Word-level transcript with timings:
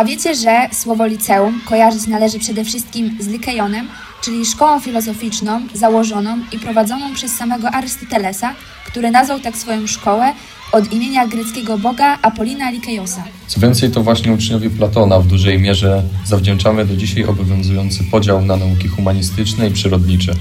A 0.00 0.04
wiecie, 0.04 0.34
że 0.34 0.68
słowo 0.72 1.06
liceum 1.06 1.60
kojarzyć 1.64 2.06
należy 2.06 2.38
przede 2.38 2.64
wszystkim 2.64 3.16
z 3.20 3.28
Likejonem, 3.28 3.88
czyli 4.24 4.46
szkołą 4.46 4.80
filozoficzną 4.80 5.60
założoną 5.74 6.38
i 6.52 6.58
prowadzoną 6.58 7.14
przez 7.14 7.32
samego 7.32 7.70
Arystotelesa, 7.70 8.54
który 8.86 9.10
nazwał 9.10 9.40
tak 9.40 9.56
swoją 9.56 9.86
szkołę 9.86 10.32
od 10.72 10.92
imienia 10.92 11.26
greckiego 11.26 11.78
boga 11.78 12.18
Apolina 12.22 12.70
Likejosa. 12.70 13.24
Co 13.46 13.60
więcej, 13.60 13.90
to 13.90 14.02
właśnie 14.02 14.32
uczniowie 14.32 14.70
Platona 14.70 15.20
w 15.20 15.26
dużej 15.26 15.58
mierze 15.58 16.02
zawdzięczamy 16.24 16.84
do 16.84 16.96
dzisiaj 16.96 17.24
obowiązujący 17.24 18.04
podział 18.10 18.44
na 18.44 18.56
nauki 18.56 18.88
humanistyczne 18.88 19.68
i 19.68 19.70
przyrodnicze. 19.70 20.32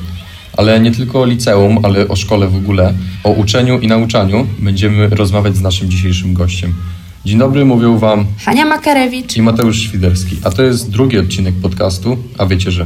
Ale 0.57 0.79
nie 0.79 0.91
tylko 0.91 1.21
o 1.21 1.25
liceum, 1.25 1.85
ale 1.85 2.07
o 2.07 2.15
szkole 2.15 2.47
w 2.47 2.55
ogóle, 2.55 2.93
o 3.23 3.31
uczeniu 3.31 3.79
i 3.79 3.87
nauczaniu 3.87 4.47
będziemy 4.59 5.09
rozmawiać 5.09 5.55
z 5.55 5.61
naszym 5.61 5.89
dzisiejszym 5.89 6.33
gościem. 6.33 6.73
Dzień 7.25 7.39
dobry, 7.39 7.65
mówią 7.65 7.97
Wam 7.97 8.25
Hania 8.45 8.65
Makarewicz 8.65 9.37
i 9.37 9.41
Mateusz 9.41 9.79
Świderski, 9.79 10.37
a 10.43 10.49
to 10.49 10.63
jest 10.63 10.89
drugi 10.89 11.19
odcinek 11.19 11.55
podcastu, 11.61 12.17
a 12.37 12.45
wiecie, 12.45 12.71
że... 12.71 12.85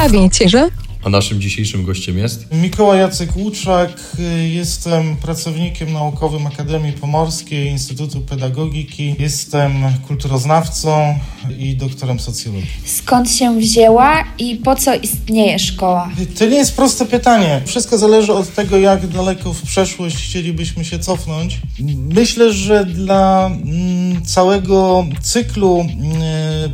A 0.00 0.08
wiecie, 0.08 0.48
że? 0.48 0.68
A 1.08 1.10
naszym 1.10 1.40
dzisiejszym 1.40 1.84
gościem 1.84 2.18
jest 2.18 2.46
Mikołaj 2.52 2.98
Jacek 2.98 3.36
Łuczak, 3.36 3.90
y, 4.18 4.48
jestem 4.48 5.16
pracownikiem 5.16 5.92
naukowym 5.92 6.46
Akademii 6.46 6.92
Pomorskiej 6.92 7.68
Instytutu 7.68 8.20
Pedagogiki, 8.20 9.16
jestem 9.18 9.72
kulturoznawcą 10.06 11.18
i 11.58 11.76
doktorem 11.76 12.20
socjologii. 12.20 12.70
skąd 12.84 13.30
się 13.30 13.58
wzięła 13.58 14.24
i 14.38 14.56
po 14.56 14.76
co 14.76 14.94
istnieje 14.94 15.58
szkoła? 15.58 16.10
To 16.38 16.46
nie 16.46 16.56
jest 16.56 16.76
proste 16.76 17.06
pytanie. 17.06 17.62
Wszystko 17.66 17.98
zależy 17.98 18.32
od 18.32 18.54
tego, 18.54 18.78
jak 18.78 19.06
daleko 19.06 19.52
w 19.52 19.62
przeszłość 19.62 20.16
chcielibyśmy 20.16 20.84
się 20.84 20.98
cofnąć. 20.98 21.60
Myślę, 21.96 22.52
że 22.52 22.84
dla 22.84 23.46
mm, 23.46 24.24
całego 24.24 25.06
cyklu 25.22 25.80
mm, 25.80 26.22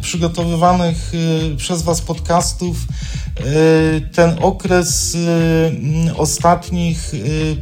przygotowywanych 0.01 1.13
y, 1.15 1.57
przez 1.57 1.83
Was 1.83 2.01
podcastów 2.01 2.77
y, 2.81 4.01
ten 4.13 4.37
okres 4.41 5.15
y, 5.15 5.19
mm, 5.19 6.17
ostatnich, 6.17 7.13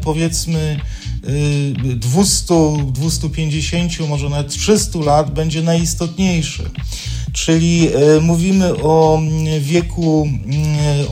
powiedzmy, 0.02 0.80
y, 1.28 1.96
200, 1.96 2.54
250, 2.92 4.08
może 4.08 4.28
nawet 4.28 4.48
300 4.48 4.98
lat 4.98 5.34
będzie 5.34 5.62
najistotniejszy. 5.62 6.70
Czyli 7.32 7.88
mówimy 8.20 8.74
o 8.82 9.18
mm, 9.18 9.60
wieku 9.60 10.28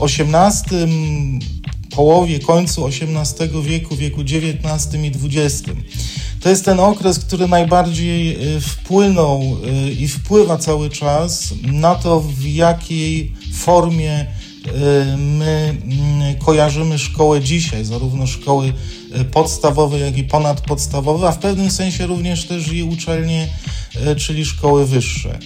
XVIII, 0.01 1.39
połowie, 1.95 2.39
końcu 2.39 2.87
XVIII 2.87 3.63
wieku, 3.63 3.95
wieku 3.95 4.21
XIX 4.21 5.03
i 5.03 5.37
XX. 5.37 5.63
To 6.41 6.49
jest 6.49 6.65
ten 6.65 6.79
okres, 6.79 7.19
który 7.19 7.47
najbardziej 7.47 8.37
y, 8.55 8.61
wpłynął 8.61 9.41
y, 9.41 9.91
i 9.91 10.07
wpływa 10.07 10.57
cały 10.57 10.89
czas 10.89 11.53
na 11.63 11.95
to, 11.95 12.19
w 12.19 12.45
jakiej 12.45 13.33
formie 13.53 14.21
y, 14.21 15.17
my 15.17 15.77
mm, 15.83 16.35
kojarzymy 16.35 16.99
szkołę 16.99 17.41
dzisiaj, 17.41 17.85
zarówno 17.85 18.27
szkoły 18.27 18.73
podstawowe, 19.31 19.99
jak 19.99 20.17
i 20.17 20.23
ponadpodstawowe, 20.23 21.27
a 21.27 21.31
w 21.31 21.39
pewnym 21.39 21.71
sensie 21.71 22.07
również 22.07 22.45
też 22.45 22.73
i 22.73 22.83
uczelnie, 22.83 23.47
czyli 24.17 24.45
szkoły 24.45 24.85
wyższe. 24.85 25.39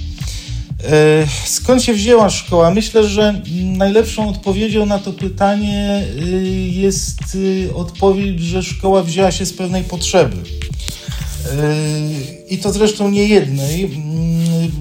Skąd 1.46 1.84
się 1.84 1.94
wzięła 1.94 2.30
szkoła? 2.30 2.72
Myślę, 2.72 3.08
że 3.08 3.42
najlepszą 3.64 4.30
odpowiedzią 4.30 4.86
na 4.86 5.00
to 5.00 5.14
pytanie 5.14 6.04
jest 6.72 7.38
odpowiedź, 7.76 8.42
że 8.42 8.64
szkoła 8.64 9.04
wzięła 9.04 9.32
się 9.32 9.46
z 9.46 9.54
pewnej 9.54 9.84
potrzeby. 9.84 10.38
E, 11.46 11.76
I 12.50 12.58
to 12.58 12.72
zresztą 12.74 13.10
nie 13.10 13.24
jednej. 13.28 13.84
Mm, 13.84 14.72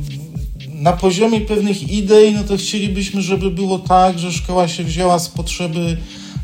Na 0.74 0.92
poziomie 0.92 1.40
pewnych 1.40 1.90
idei, 1.92 2.32
no 2.34 2.44
to 2.44 2.56
chcielibyśmy, 2.56 3.22
żeby 3.22 3.50
było 3.50 3.78
tak, 3.78 4.18
że 4.18 4.32
szkoła 4.32 4.68
się 4.68 4.84
wzięła 4.84 5.18
z 5.18 5.28
potrzeby 5.28 5.96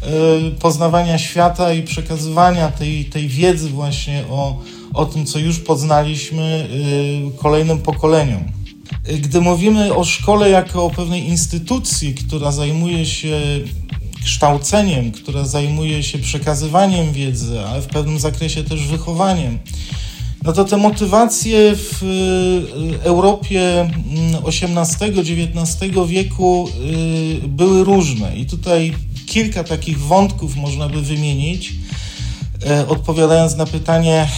e, 0.02 0.50
poznawania 0.50 1.18
świata 1.18 1.72
i 1.72 1.82
przekazywania 1.82 2.68
tej, 2.70 3.04
tej 3.04 3.28
wiedzy 3.28 3.68
właśnie 3.68 4.24
o, 4.30 4.62
o 4.94 5.04
tym, 5.06 5.26
co 5.26 5.38
już 5.38 5.58
poznaliśmy 5.58 6.68
y, 7.34 7.38
kolejnym 7.38 7.78
pokoleniom. 7.78 8.44
Gdy 9.20 9.40
mówimy 9.40 9.94
o 9.94 10.04
szkole 10.04 10.50
jako 10.50 10.84
o 10.84 10.90
pewnej 10.90 11.28
instytucji, 11.28 12.14
która 12.14 12.52
zajmuje 12.52 13.06
się 13.06 13.40
kształceniem, 14.24 15.12
która 15.12 15.44
zajmuje 15.44 16.02
się 16.02 16.18
przekazywaniem 16.18 17.12
wiedzy, 17.12 17.60
ale 17.60 17.82
w 17.82 17.86
pewnym 17.86 18.18
zakresie 18.18 18.64
też 18.64 18.86
wychowaniem, 18.86 19.58
no 20.44 20.52
to 20.52 20.64
te 20.64 20.76
motywacje 20.76 21.76
w 21.76 22.02
y, 22.02 23.02
Europie 23.02 23.90
XVIII-XIX 24.46 26.06
wieku 26.06 26.68
y, 27.44 27.48
były 27.48 27.84
różne. 27.84 28.36
I 28.36 28.46
tutaj 28.46 28.94
kilka 29.26 29.64
takich 29.64 29.98
wątków 29.98 30.56
można 30.56 30.88
by 30.88 31.02
wymienić, 31.02 31.72
odpowiadając 32.88 33.56
na 33.56 33.66
pytanie, 33.66 34.28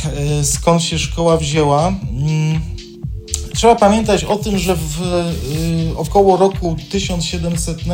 skąd 0.42 0.82
się 0.82 0.98
szkoła 0.98 1.36
wzięła. 1.36 1.88
Mm, 1.88 2.60
Trzeba 3.54 3.76
pamiętać 3.76 4.24
o 4.24 4.36
tym, 4.36 4.58
że 4.58 4.76
w 4.76 5.02
y, 5.92 5.98
około 5.98 6.36
roku 6.36 6.76
1700 6.91 7.86
y, 7.86 7.88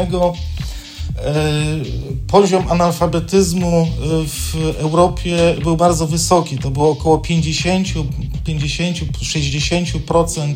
poziom 2.27 2.65
analfabetyzmu 2.69 3.83
y, 3.83 4.29
w 4.29 4.57
Europie 4.79 5.57
był 5.63 5.77
bardzo 5.77 6.07
wysoki. 6.07 6.59
To 6.59 6.71
było 6.71 6.91
około 6.91 7.19
50, 7.19 7.89
50 8.45 8.99
60% 8.99 10.55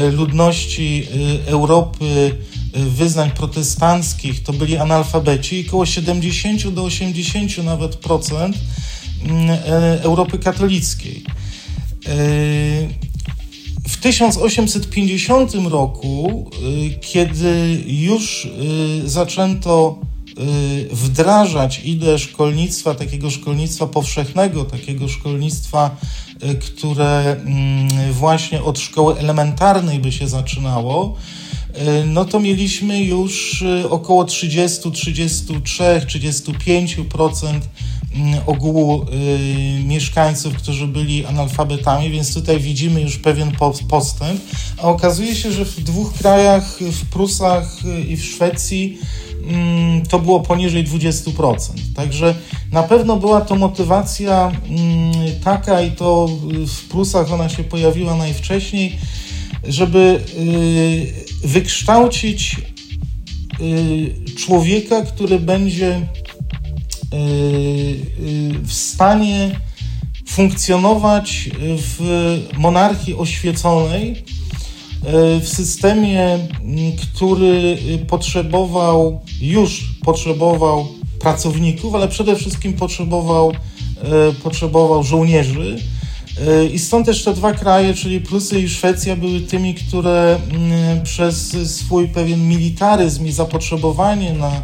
y, 0.00 0.10
ludności 0.10 1.06
Europy 1.46 2.36
wyznań 2.74 3.30
protestanckich 3.30 4.42
to 4.42 4.52
byli 4.52 4.76
analfabeci 4.76 5.60
i 5.60 5.68
około 5.68 5.86
70 5.86 6.68
do 6.68 6.84
80 6.84 7.64
nawet 7.64 7.96
procent 7.96 8.56
mm, 9.24 9.58
Europy 10.02 10.38
katolickiej. 10.38 11.24
W 13.88 13.96
1850 13.96 15.54
roku, 15.54 16.50
y, 16.90 16.98
kiedy 17.00 17.82
już 17.86 18.44
y, 18.44 19.08
zaczęto 19.08 19.98
y, 20.28 20.94
wdrażać 20.94 21.80
ideę 21.84 22.18
szkolnictwa, 22.18 22.94
takiego 22.94 23.30
szkolnictwa 23.30 23.86
powszechnego, 23.86 24.64
takiego 24.64 25.08
szkolnictwa, 25.08 25.96
które 26.60 27.36
mm, 27.36 28.12
właśnie 28.12 28.62
od 28.62 28.78
szkoły 28.78 29.18
elementarnej 29.18 29.98
by 29.98 30.12
się 30.12 30.28
zaczynało, 30.28 31.16
no 32.06 32.24
to 32.24 32.40
mieliśmy 32.40 33.04
już 33.04 33.64
około 33.90 34.24
30, 34.24 34.90
33, 34.90 35.84
35% 35.84 37.38
mm, 37.42 37.60
ogółu 38.46 39.02
y, 39.02 39.84
mieszkańców, 39.84 40.54
którzy 40.54 40.86
byli 40.86 41.26
analfabetami, 41.26 42.10
więc 42.10 42.34
tutaj 42.34 42.60
widzimy 42.60 43.00
już 43.00 43.18
pewien 43.18 43.52
po- 43.52 43.74
postęp. 43.88 44.40
A 44.78 44.82
okazuje 44.82 45.34
się, 45.34 45.52
że 45.52 45.64
w 45.64 45.80
dwóch 45.80 46.12
krajach, 46.14 46.78
w 46.80 47.06
Prusach 47.10 47.78
y, 47.84 48.00
i 48.00 48.16
w 48.16 48.24
Szwecji, 48.24 48.98
mm, 49.48 50.06
to 50.06 50.18
było 50.18 50.40
poniżej 50.40 50.84
20%. 50.84 51.80
Także 51.94 52.34
na 52.72 52.82
pewno 52.82 53.16
była 53.16 53.40
to 53.40 53.56
motywacja 53.56 54.52
mm, 54.68 55.12
taka, 55.44 55.82
i 55.82 55.90
to 55.90 56.28
y, 56.62 56.66
w 56.66 56.88
Prusach 56.88 57.32
ona 57.32 57.48
się 57.48 57.64
pojawiła 57.64 58.14
najwcześniej, 58.14 58.98
żeby 59.68 60.20
y, 60.38 61.48
wykształcić 61.48 62.56
y, 63.60 64.34
człowieka, 64.36 65.02
który 65.02 65.38
będzie 65.38 65.96
y, 65.96 66.00
y, 66.00 66.25
w 68.62 68.72
stanie 68.72 69.60
funkcjonować 70.28 71.50
w 71.60 71.98
monarchii 72.58 73.14
oświeconej, 73.14 74.10
y, 74.12 75.40
w 75.40 75.48
systemie, 75.48 76.32
m, 76.34 76.48
który 76.96 77.78
y, 77.94 77.98
potrzebował, 78.06 79.20
już 79.40 79.84
potrzebował 80.04 80.88
pracowników, 81.20 81.94
ale 81.94 82.08
przede 82.08 82.36
wszystkim 82.36 82.72
potrzebował, 82.72 83.52
y, 83.52 84.34
potrzebował 84.42 85.02
żołnierzy. 85.02 85.76
Y, 86.62 86.68
I 86.68 86.78
stąd 86.78 87.06
też 87.06 87.24
te 87.24 87.34
dwa 87.34 87.52
kraje, 87.52 87.94
czyli 87.94 88.20
Prusy 88.20 88.60
i 88.60 88.68
Szwecja, 88.68 89.16
były 89.16 89.40
tymi, 89.40 89.74
które 89.74 90.38
mm, 90.50 91.02
przez 91.02 91.56
swój 91.76 92.08
pewien 92.08 92.48
militaryzm 92.48 93.26
i 93.26 93.32
zapotrzebowanie 93.32 94.32
na, 94.32 94.62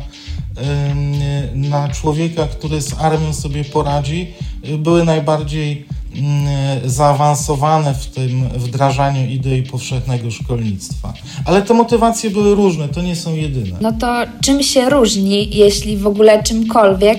na 1.54 1.88
człowieka, 1.88 2.46
który 2.46 2.82
z 2.82 2.94
armią 2.98 3.34
sobie 3.34 3.64
poradzi, 3.64 4.26
y, 4.68 4.78
były 4.78 5.04
najbardziej 5.04 5.84
mm, 6.16 6.90
zaawansowane 6.90 7.94
w 7.94 8.06
tym 8.06 8.48
wdrażaniu 8.48 9.26
idei 9.30 9.62
powszechnego 9.62 10.30
szkolnictwa. 10.30 11.14
Ale 11.44 11.62
te 11.62 11.74
motywacje 11.74 12.30
były 12.30 12.54
różne, 12.54 12.88
to 12.88 13.02
nie 13.02 13.16
są 13.16 13.34
jedyne. 13.34 13.78
No 13.80 13.92
to 13.92 14.22
czym 14.40 14.62
się 14.62 14.90
różni, 14.90 15.56
jeśli 15.56 15.96
w 15.96 16.06
ogóle 16.06 16.42
czymkolwiek, 16.42 17.18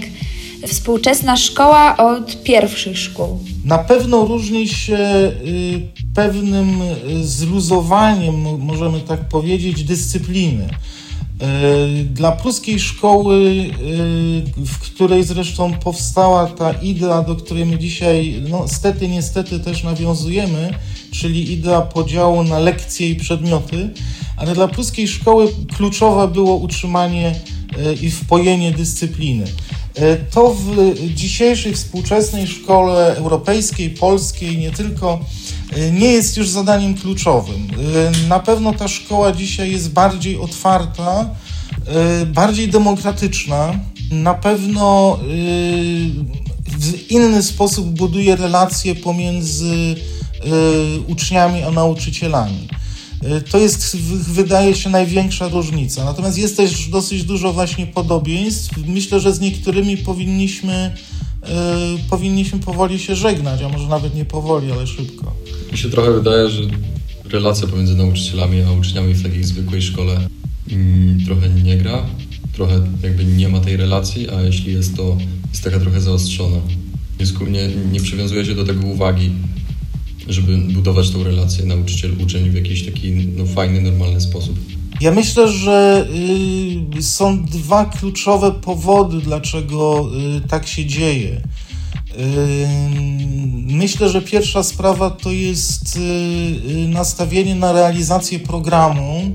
współczesna 0.68 1.38
szkoła 1.38 1.98
od 1.98 2.44
pierwszych 2.44 2.98
szkół? 3.00 3.40
Na 3.66 3.78
pewno 3.78 4.26
różni 4.26 4.68
się 4.68 4.98
y, 5.46 5.82
pewnym 6.16 6.82
y, 6.82 7.28
zluzowaniem, 7.28 8.60
możemy 8.60 9.00
tak 9.00 9.20
powiedzieć, 9.30 9.84
dyscypliny. 9.84 10.70
Y, 11.44 12.04
dla 12.04 12.32
pruskiej 12.32 12.80
szkoły, 12.80 13.54
w 14.66 14.80
której 14.80 15.24
zresztą 15.24 15.74
powstała 15.74 16.48
ta 16.48 16.72
idea, 16.72 17.22
do 17.22 17.36
której 17.36 17.66
my 17.66 17.78
dzisiaj, 17.78 18.44
no 18.50 18.68
stety, 18.68 19.08
niestety 19.08 19.60
też 19.60 19.84
nawiązujemy, 19.84 20.74
czyli 21.12 21.52
idea 21.52 21.82
podziału 21.82 22.44
na 22.44 22.60
lekcje 22.60 23.10
i 23.10 23.16
przedmioty, 23.16 23.90
ale 24.38 24.54
dla 24.54 24.68
pruskiej 24.68 25.08
szkoły 25.08 25.48
kluczowe 25.78 26.28
było 26.28 26.56
utrzymanie 26.56 27.36
i 28.02 28.12
wpojenie 28.12 28.72
dyscypliny. 28.72 29.46
E, 29.96 30.16
to 30.18 30.54
w 30.54 30.96
dzisiejszej 31.14 31.74
współczesnej 31.74 32.48
szkole 32.48 33.16
europejskiej, 33.16 33.90
polskiej, 33.90 34.58
nie 34.58 34.72
tylko, 34.72 35.14
e, 35.14 35.24
nie 35.92 36.12
jest 36.12 36.38
już 36.38 36.50
zadaniem 36.50 36.96
kluczowym. 36.96 37.68
E, 38.24 38.28
na 38.28 38.40
pewno 38.40 38.74
ta 38.74 38.88
szkoła 38.88 39.32
dzisiaj 39.32 39.72
jest 39.72 39.92
bardziej 39.92 40.38
otwarta, 40.38 41.30
bardziej 42.28 42.68
demokratyczna, 42.70 43.80
na 44.12 44.34
pewno 44.34 45.20
w 46.68 47.12
inny 47.12 47.44
sposób 47.44 47.88
buduje 47.88 48.36
relacje 48.36 48.96
pomiędzy 48.96 49.96
uczniami 51.08 51.64
a 51.64 51.72
nauczycielami. 51.72 52.68
To 53.52 53.58
jest, 53.58 53.98
wydaje 54.28 54.76
się, 54.76 54.90
największa 54.90 55.48
różnica. 55.48 56.04
Natomiast 56.04 56.38
jest 56.38 56.58
też 56.58 56.88
dosyć 56.88 57.24
dużo 57.24 57.54
właśnie 57.54 57.88
podobieństw. 57.88 58.72
Myślę, 58.88 59.20
że 59.20 59.34
z 59.34 59.40
niektórymi 59.40 59.98
powinniśmy, 59.98 60.96
powinniśmy 62.10 62.60
powoli 62.60 63.00
się 63.00 63.16
żegnać, 63.16 63.62
a 63.62 63.70
może 63.70 63.88
nawet 63.88 64.16
nie 64.16 64.26
powoli, 64.26 64.72
ale 64.72 64.88
szybko. 64.88 65.36
Mi 65.72 65.78
się 65.78 65.90
trochę 65.90 66.12
wydaje, 66.12 66.50
że 66.50 66.62
relacja 67.30 67.68
pomiędzy 67.68 67.96
nauczycielami 67.96 68.62
a 68.62 68.72
uczniami 68.72 69.14
w 69.14 69.24
takiej 69.24 69.44
zwykłej 69.44 69.82
szkole 69.82 70.28
mm, 70.72 71.26
trochę 71.26 71.50
nie 71.50 71.78
gra, 71.78 72.06
trochę 72.54 72.82
jakby 73.04 73.26
nie 73.26 73.50
ma 73.50 73.60
tej 73.60 73.78
relacji, 73.78 74.30
a 74.30 74.42
jeśli 74.42 74.74
jest, 74.74 74.96
to 74.96 75.18
jest 75.50 75.64
taka 75.64 75.80
trochę 75.80 76.02
zaostrzona. 76.02 76.58
Nie, 77.52 77.70
nie 77.92 78.00
przywiązuje 78.00 78.46
się 78.46 78.56
do 78.56 78.66
tego 78.66 78.88
uwagi 78.88 79.32
żeby 80.28 80.58
budować 80.58 81.10
tą 81.10 81.24
relację 81.24 81.66
nauczyciel-uczeń 81.66 82.50
w 82.50 82.56
jakiś 82.56 82.86
taki 82.86 83.12
no, 83.12 83.46
fajny, 83.46 83.82
normalny 83.82 84.22
sposób? 84.22 84.60
Ja 85.04 85.12
myślę, 85.12 85.48
że 85.48 86.08
y, 86.98 87.04
są 87.04 87.44
dwa 87.46 87.86
kluczowe 87.86 88.52
powody, 88.52 89.18
dlaczego 89.18 90.10
y, 90.38 90.48
tak 90.48 90.68
się 90.68 90.86
dzieje. 90.86 91.30
Y, 91.32 92.68
myślę, 93.68 94.10
że 94.10 94.22
pierwsza 94.22 94.64
sprawa 94.64 95.10
to 95.10 95.32
jest 95.32 96.00
nastawienie 96.88 97.56
na 97.56 97.72
realizację 97.72 98.40
programu 98.40 99.32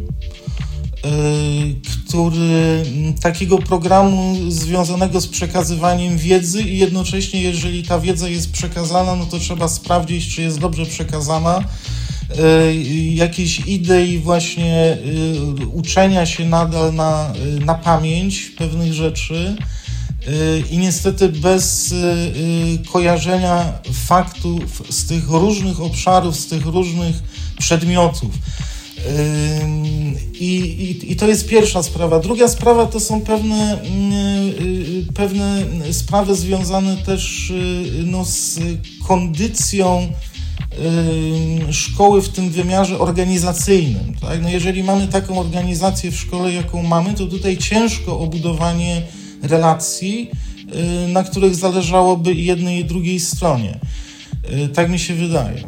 który 2.09 2.85
takiego 3.23 3.59
programu 3.59 4.37
związanego 4.49 5.21
z 5.21 5.26
przekazywaniem 5.26 6.19
wiedzy 6.19 6.62
i 6.62 6.79
jednocześnie, 6.79 7.43
jeżeli 7.43 7.82
ta 7.82 7.99
wiedza 7.99 8.29
jest 8.29 8.53
przekazana, 8.53 9.17
no 9.17 9.26
to 9.26 9.38
trzeba 9.38 9.69
sprawdzić, 9.69 10.35
czy 10.35 10.43
jest 10.43 10.59
dobrze 10.59 10.87
przekazana. 10.87 11.64
Y, 12.31 12.75
jakieś 13.15 13.61
idei 13.61 14.19
właśnie 14.19 14.99
y, 15.63 15.67
uczenia 15.67 16.27
się 16.27 16.45
nadal 16.45 16.95
na, 16.95 17.33
na 17.65 17.75
pamięć 17.75 18.41
pewnych 18.59 18.93
rzeczy 18.93 19.57
i 20.71 20.79
niestety 20.79 21.29
bez 21.29 21.95
kojarzenia 22.93 23.73
faktów 23.93 24.83
z 24.91 25.07
tych 25.07 25.29
różnych 25.29 25.81
obszarów, 25.81 26.37
z 26.37 26.47
tych 26.47 26.67
różnych 26.67 27.17
przedmiotów. 27.59 28.35
I, 30.41 30.55
i, 30.57 31.13
I, 31.13 31.17
to 31.17 31.29
jest 31.29 31.49
pierwsza 31.49 31.83
sprawa. 31.83 32.21
Druga 32.21 32.49
sprawa 32.49 32.87
to 32.87 33.01
są 33.01 33.21
pewne, 33.21 33.79
pewne 35.15 35.63
sprawy 35.91 36.35
związane 36.35 36.97
też 36.97 37.53
no, 38.05 38.25
z 38.25 38.59
kondycją 39.07 40.13
szkoły 41.71 42.23
w 42.23 42.29
tym 42.29 42.51
wymiarze 42.51 42.99
organizacyjnym. 42.99 44.15
Tak? 44.21 44.43
No 44.43 44.49
jeżeli 44.49 44.83
mamy 44.83 45.09
taką 45.09 45.41
organizację 45.41 46.11
w 46.11 46.17
szkole, 46.17 46.53
jaką 46.53 46.83
mamy, 46.83 47.15
to 47.15 47.27
tutaj 47.27 47.57
ciężko 47.57 48.19
o 48.21 48.27
budowanie 48.27 49.03
relacji, 49.43 50.31
na 51.09 51.25
których 51.25 51.55
zależałoby 51.55 52.35
jednej 52.35 52.81
i 52.81 52.85
drugiej 52.85 53.21
stronie. 53.21 53.79
Tak 54.75 54.91
mi 54.91 54.99
się 54.99 55.15
wydaje. 55.15 55.63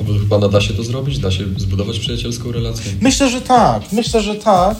A 0.00 0.02
według 0.04 0.28
Pana 0.28 0.48
da 0.48 0.60
się 0.60 0.74
to 0.74 0.84
zrobić? 0.84 1.18
Da 1.18 1.30
się 1.30 1.44
zbudować 1.56 1.98
przyjacielską 1.98 2.52
relację? 2.52 2.92
Myślę, 3.00 3.30
że 3.30 3.40
tak. 3.40 3.92
Myślę, 3.92 4.22
że 4.22 4.34
tak. 4.34 4.76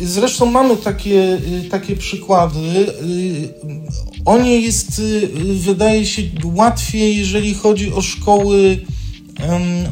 Yy, 0.00 0.06
zresztą 0.06 0.46
mamy 0.46 0.76
takie, 0.76 1.40
yy, 1.48 1.68
takie 1.70 1.96
przykłady. 1.96 2.60
Yy, 2.60 3.54
o 4.24 4.38
nie 4.38 4.60
jest, 4.60 5.02
wydaje 5.54 6.06
się, 6.06 6.22
łatwiej, 6.44 7.16
jeżeli 7.16 7.54
chodzi 7.54 7.92
o 7.92 8.02
szkoły, 8.02 8.84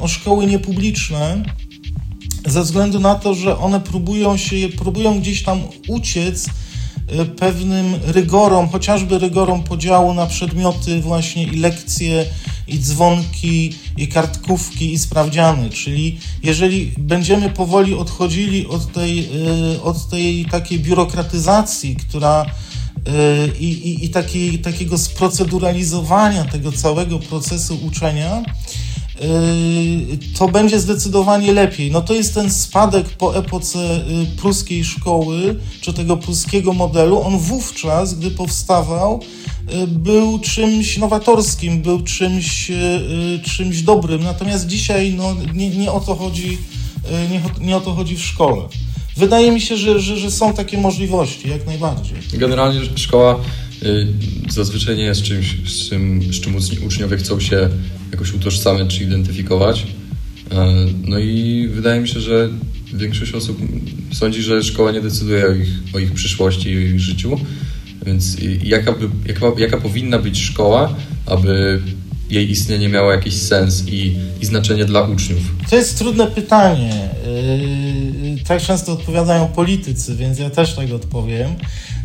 o 0.00 0.08
szkoły 0.08 0.46
niepubliczne, 0.46 1.42
ze 2.46 2.62
względu 2.62 3.00
na 3.00 3.14
to, 3.14 3.34
że 3.34 3.58
one 3.58 3.80
próbują 3.80 4.36
się, 4.36 4.68
próbują 4.68 5.20
gdzieś 5.20 5.42
tam 5.42 5.60
uciec 5.88 6.46
pewnym 7.36 7.94
rygorom, 8.06 8.68
chociażby 8.68 9.18
rygorom 9.18 9.62
podziału 9.62 10.14
na 10.14 10.26
przedmioty 10.26 11.00
właśnie 11.00 11.44
i 11.44 11.56
lekcje 11.56 12.24
i 12.68 12.78
dzwonki, 12.78 13.74
i 13.96 14.08
kartkówki, 14.08 14.92
i 14.92 14.98
sprawdziany. 14.98 15.70
Czyli 15.70 16.18
jeżeli 16.42 16.92
będziemy 16.98 17.50
powoli 17.50 17.94
odchodzili 17.94 18.66
od 18.66 18.92
tej, 18.92 19.28
y, 19.74 19.82
od 19.82 20.08
tej 20.08 20.44
takiej 20.44 20.80
biurokratyzacji, 20.80 21.96
która 21.96 22.46
y, 22.46 23.58
i, 23.58 23.68
i, 23.68 24.04
i 24.04 24.08
takiej, 24.08 24.58
takiego 24.58 24.98
sproceduralizowania 24.98 26.44
tego 26.44 26.72
całego 26.72 27.18
procesu 27.18 27.78
uczenia, 27.86 28.42
to 30.38 30.48
będzie 30.48 30.80
zdecydowanie 30.80 31.52
lepiej. 31.52 31.90
No 31.90 32.00
to 32.00 32.14
jest 32.14 32.34
ten 32.34 32.50
spadek 32.50 33.08
po 33.08 33.36
epoce 33.36 34.04
pruskiej 34.36 34.84
szkoły, 34.84 35.60
czy 35.80 35.92
tego 35.92 36.16
pruskiego 36.16 36.72
modelu. 36.72 37.22
On 37.22 37.38
wówczas, 37.38 38.14
gdy 38.14 38.30
powstawał, 38.30 39.20
był 39.88 40.38
czymś 40.38 40.98
nowatorskim, 40.98 41.82
był 41.82 42.02
czymś, 42.02 42.70
czymś 43.56 43.82
dobrym. 43.82 44.22
Natomiast 44.22 44.66
dzisiaj 44.66 45.14
no, 45.16 45.36
nie, 45.54 45.70
nie 45.70 45.92
o 45.92 46.00
to 46.00 46.14
chodzi, 46.14 46.58
nie, 47.30 47.66
nie 47.66 47.76
o 47.76 47.80
to 47.80 47.94
chodzi 47.94 48.16
w 48.16 48.22
szkole. 48.22 48.62
Wydaje 49.16 49.52
mi 49.52 49.60
się, 49.60 49.76
że, 49.76 50.00
że, 50.00 50.16
że 50.16 50.30
są 50.30 50.52
takie 50.52 50.78
możliwości, 50.78 51.48
jak 51.48 51.66
najbardziej. 51.66 52.16
Generalnie 52.32 52.80
szkoła 52.96 53.34
y, 53.34 53.71
zazwyczaj 54.50 54.96
nie 54.96 55.04
jest 55.04 55.22
czymś, 55.22 55.56
z 55.66 55.88
czym, 55.88 56.32
z 56.32 56.40
czym 56.40 56.54
uczniowie 56.86 57.16
chcą 57.16 57.40
się 57.40 57.68
jakoś 58.12 58.32
utożsamiać 58.32 58.98
czy 58.98 59.04
identyfikować. 59.04 59.86
E, 60.50 60.74
no 61.04 61.18
i 61.18 61.68
wydaje 61.72 62.00
mi 62.00 62.08
się, 62.08 62.20
że 62.20 62.48
większość 62.94 63.34
osób 63.34 63.58
sądzi, 64.12 64.42
że 64.42 64.62
szkoła 64.62 64.92
nie 64.92 65.00
decyduje 65.00 65.46
o 65.46 65.52
ich, 65.52 65.68
o 65.94 65.98
ich 65.98 66.12
przyszłości 66.12 66.70
i 66.70 66.76
o 66.76 66.80
ich 66.80 67.00
życiu, 67.00 67.40
więc 68.06 68.36
jaka, 68.62 68.92
by, 68.92 69.08
jaka, 69.26 69.46
jaka 69.58 69.76
powinna 69.76 70.18
być 70.18 70.40
szkoła, 70.40 70.96
aby 71.26 71.80
jej 72.30 72.50
istnienie 72.50 72.88
miało 72.88 73.12
jakiś 73.12 73.34
sens 73.34 73.84
i, 73.88 74.16
i 74.40 74.46
znaczenie 74.46 74.84
dla 74.84 75.02
uczniów? 75.02 75.40
To 75.70 75.76
jest 75.76 75.98
trudne 75.98 76.26
pytanie. 76.26 77.08
Yy, 78.36 78.44
tak 78.44 78.62
często 78.62 78.92
odpowiadają 78.92 79.48
politycy, 79.48 80.16
więc 80.16 80.38
ja 80.38 80.50
też 80.50 80.74
tak 80.74 80.92
odpowiem. 80.92 81.54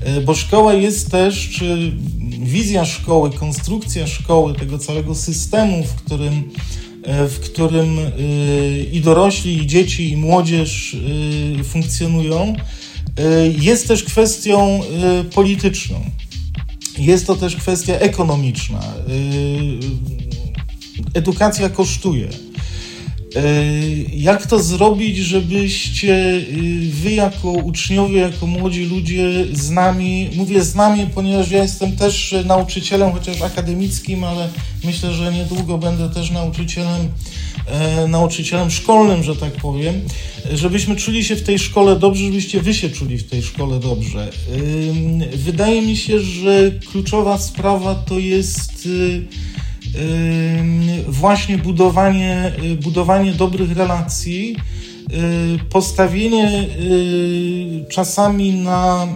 Yy, 0.05 0.21
bo 0.21 0.35
szkoła 0.35 0.73
jest 0.73 1.11
też, 1.11 1.49
czy 1.49 1.91
wizja 2.39 2.85
szkoły, 2.85 3.31
konstrukcja 3.31 4.07
szkoły, 4.07 4.53
tego 4.53 4.77
całego 4.77 5.15
systemu, 5.15 5.83
w 5.83 5.95
którym, 5.95 6.33
yy, 7.07 7.27
w 7.29 7.39
którym 7.39 7.97
i 8.91 9.01
dorośli, 9.01 9.57
i 9.57 9.67
dzieci, 9.67 10.11
i 10.11 10.17
młodzież 10.17 10.95
funkcjonują, 11.63 12.55
jest 13.59 13.87
też 13.87 14.03
kwestią 14.03 14.79
polityczną. 15.33 16.01
Jest 16.97 17.27
to 17.27 17.35
też 17.35 17.55
kwestia 17.55 17.93
ekonomiczna. 17.93 18.81
Edukacja 21.13 21.69
kosztuje. 21.69 22.27
Jak 24.13 24.47
to 24.47 24.63
zrobić, 24.63 25.17
żebyście 25.17 26.41
wy 26.89 27.11
jako 27.11 27.51
uczniowie, 27.51 28.19
jako 28.19 28.47
młodzi 28.47 28.85
ludzie 28.85 29.45
z 29.53 29.69
nami, 29.69 30.29
mówię 30.35 30.63
z 30.63 30.75
nami, 30.75 31.07
ponieważ 31.15 31.51
ja 31.51 31.63
jestem 31.63 31.95
też 31.95 32.35
nauczycielem, 32.45 33.11
chociaż 33.11 33.41
akademickim, 33.41 34.23
ale 34.23 34.49
myślę, 34.83 35.13
że 35.13 35.33
niedługo 35.33 35.77
będę 35.77 36.09
też 36.09 36.31
nauczycielem, 36.31 37.07
nauczycielem 38.07 38.71
szkolnym, 38.71 39.23
że 39.23 39.35
tak 39.35 39.53
powiem, 39.53 40.01
żebyśmy 40.53 40.95
czuli 40.95 41.23
się 41.23 41.35
w 41.35 41.43
tej 41.43 41.59
szkole 41.59 41.99
dobrze, 41.99 42.23
żebyście 42.23 42.61
wy 42.61 42.73
się 42.73 42.89
czuli 42.89 43.17
w 43.17 43.29
tej 43.29 43.41
szkole 43.43 43.79
dobrze. 43.79 44.29
Wydaje 45.35 45.81
mi 45.81 45.97
się, 45.97 46.19
że 46.19 46.71
kluczowa 46.91 47.37
sprawa 47.37 47.95
to 47.95 48.19
jest 48.19 48.87
właśnie 51.07 51.57
budowanie, 51.57 52.51
y, 52.63 52.75
budowanie 52.75 53.31
dobrych 53.31 53.77
relacji, 53.77 54.55
y, 55.55 55.59
postawienie 55.69 56.67
y, 56.79 57.85
czasami 57.89 58.53
na 58.53 59.07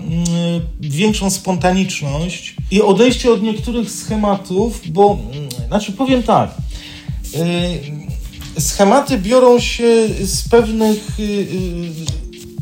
większą 0.79 1.29
spontaniczność 1.29 2.55
i 2.71 2.81
odejście 2.81 3.31
od 3.31 3.43
niektórych 3.43 3.91
schematów, 3.91 4.81
bo 4.87 5.19
znaczy 5.67 5.91
powiem 5.91 6.23
tak. 6.23 6.55
Schematy 8.59 9.17
biorą 9.17 9.59
się 9.59 10.07
z 10.21 10.49
pewnych 10.49 11.17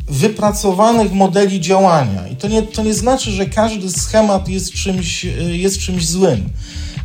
wypracowanych 0.07 1.13
modeli 1.13 1.61
działania. 1.61 2.27
I 2.27 2.35
to 2.35 2.47
nie, 2.47 2.61
to 2.61 2.83
nie 2.83 2.93
znaczy, 2.93 3.31
że 3.31 3.45
każdy 3.45 3.89
schemat 3.89 4.49
jest 4.49 4.73
czymś, 4.73 5.23
jest 5.51 5.79
czymś 5.79 6.07
złym. 6.07 6.49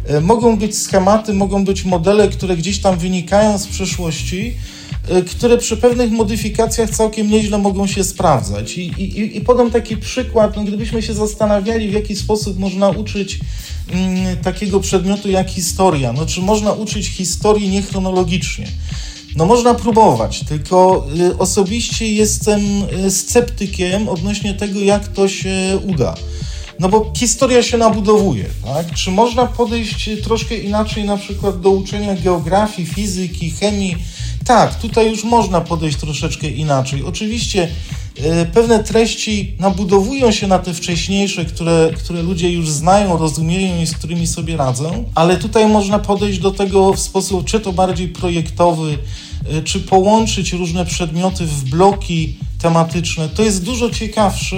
E, 0.07 0.21
mogą 0.21 0.57
być 0.57 0.79
schematy, 0.79 1.35
mogą 1.35 1.65
być 1.65 1.85
modele, 1.85 2.29
które 2.29 2.57
gdzieś 2.57 2.79
tam 2.79 2.99
wynikają 2.99 3.59
z 3.59 3.67
przeszłości, 3.67 4.55
e, 5.09 5.23
które 5.23 5.59
przy 5.59 5.77
pewnych 5.77 6.11
modyfikacjach 6.11 6.91
całkiem 6.91 7.31
nieźle 7.31 7.59
mogą 7.59 7.87
się 7.87 8.05
sprawdzać. 8.05 8.79
I, 8.79 8.83
i, 8.83 9.37
i 9.37 9.41
podam 9.41 9.71
taki 9.71 9.97
przykład, 9.97 10.57
no 10.57 10.65
gdybyśmy 10.65 11.03
się 11.03 11.15
zastanawiali, 11.15 11.89
w 11.89 11.93
jaki 11.93 12.17
sposób 12.17 12.59
można 12.59 12.89
uczyć 12.89 13.41
mm, 13.93 14.37
takiego 14.37 14.81
przedmiotu 14.81 15.31
jak 15.31 15.51
historia. 15.51 16.13
No, 16.13 16.27
czy 16.27 16.41
można 16.41 16.73
uczyć 16.73 17.07
historii 17.07 17.69
niechronologicznie? 17.69 18.67
No 19.37 19.47
można 19.47 19.75
próbować, 19.75 20.45
tylko 20.45 21.07
y, 21.19 21.39
osobiście 21.39 22.13
jestem 22.13 22.61
y, 23.07 23.11
sceptykiem 23.11 24.09
odnośnie 24.09 24.55
tego, 24.55 24.81
jak 24.81 25.09
to 25.09 25.29
się 25.29 25.79
uda. 25.87 26.15
No 26.79 26.89
bo 26.89 27.13
historia 27.17 27.63
się 27.63 27.79
nabudowuje, 27.79 28.45
tak? 28.65 28.95
Czy 28.95 29.11
można 29.11 29.47
podejść 29.47 30.11
troszkę 30.25 30.57
inaczej 30.57 31.05
na 31.05 31.17
przykład 31.17 31.61
do 31.61 31.71
uczenia 31.71 32.15
geografii, 32.15 32.89
fizyki, 32.89 33.51
chemii? 33.51 33.97
Tak, 34.45 34.75
tutaj 34.75 35.11
już 35.11 35.25
można 35.25 35.61
podejść 35.61 35.99
troszeczkę 35.99 36.49
inaczej. 36.49 37.03
Oczywiście 37.03 37.69
e, 38.23 38.47
pewne 38.47 38.85
treści 38.85 39.57
nabudowują 39.61 40.33
się 40.33 40.47
na 40.47 40.59
te 40.59 40.75
wcześniejsze, 40.75 41.45
które, 41.45 41.91
które 41.97 42.23
ludzie 42.23 42.51
już 42.53 42.71
znają, 42.71 43.19
rozumieją 43.19 43.83
i 43.83 43.87
z 43.87 43.95
którymi 43.95 44.27
sobie 44.27 44.57
radzą, 44.57 45.05
ale 45.15 45.37
tutaj 45.37 45.69
można 45.69 45.99
podejść 45.99 46.39
do 46.39 46.51
tego 46.51 46.93
w 46.93 47.01
sposób 47.01 47.45
czy 47.45 47.61
to 47.61 47.73
bardziej 47.73 48.09
projektowy, 48.09 48.99
e, 49.51 49.63
czy 49.63 49.81
połączyć 49.81 50.53
różne 50.53 50.87
przedmioty 50.87 51.47
w 51.47 51.65
bloki 51.65 52.37
tematyczne. 52.65 53.29
To 53.29 53.43
jest 53.43 53.65
dużo 53.65 53.91
ciekawsze. 53.91 54.57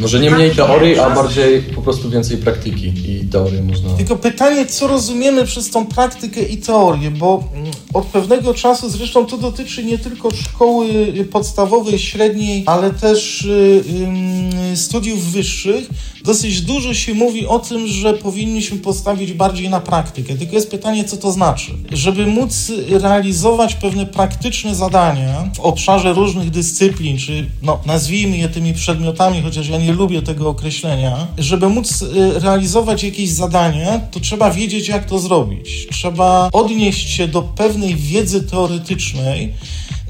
Może 0.00 0.20
nie 0.20 0.30
mniej 0.30 0.50
teorii, 0.50 0.98
a 0.98 1.10
bardziej 1.10 1.62
po 1.62 1.82
prostu 1.82 2.10
więcej 2.10 2.36
praktyki 2.36 2.86
i 2.86 3.26
teorii 3.32 3.62
można. 3.62 3.90
Tylko 3.96 4.16
pytanie, 4.16 4.66
co 4.66 4.86
rozumiemy 4.86 5.44
przez 5.44 5.70
tą 5.70 5.86
praktykę 5.86 6.42
i 6.42 6.56
teorię, 6.56 7.10
bo 7.10 7.44
mm, 7.54 7.70
od 7.94 8.06
pewnego 8.06 8.54
czasu, 8.54 8.90
zresztą 8.90 9.26
to 9.26 9.36
dotyczy 9.36 9.84
nie 9.84 9.98
tylko 9.98 10.30
szkoły 10.30 10.86
podstawowej, 11.32 11.98
średniej, 11.98 12.62
ale 12.66 12.90
też 12.90 13.44
y, 13.44 14.76
studiów 14.76 15.32
wyższych, 15.32 15.88
dosyć 16.24 16.60
dużo 16.60 16.94
się 16.94 17.14
mówi 17.14 17.46
o 17.46 17.58
tym, 17.58 17.86
że 17.86 18.14
powinniśmy 18.14 18.78
postawić 18.78 19.32
bardziej 19.32 19.68
na 19.68 19.80
praktykę. 19.80 20.34
Tylko 20.34 20.54
jest 20.54 20.70
pytanie, 20.70 21.04
co 21.04 21.16
to 21.16 21.32
znaczy. 21.32 21.72
Żeby 21.92 22.26
móc 22.26 22.72
realizować 22.88 23.74
pewne 23.74 24.06
praktyczne 24.06 24.74
zadania 24.74 25.50
w 25.56 25.60
obszarze 25.60 26.12
różnych 26.12 26.50
dyscyplin, 26.50 27.18
czy 27.18 27.46
no, 27.62 27.80
nazwijmy 27.86 28.36
je 28.36 28.48
tymi 28.48 28.74
przedmiotami, 28.74 29.42
chociaż 29.42 29.68
ja 29.68 29.78
nie 29.78 29.92
lubię 29.92 30.22
tego 30.22 30.48
określenia, 30.48 31.26
żeby 31.38 31.68
móc 31.68 32.02
y, 32.02 32.40
realizować 32.40 33.04
jakieś 33.04 33.30
zadanie, 33.30 34.00
to 34.10 34.20
trzeba 34.20 34.50
wiedzieć, 34.50 34.88
jak 34.88 35.04
to 35.04 35.18
zrobić. 35.18 35.86
Trzeba 35.92 36.48
odnieść 36.52 37.10
się 37.10 37.28
do 37.28 37.42
pewnej 37.42 37.96
wiedzy 37.96 38.42
teoretycznej, 38.42 39.52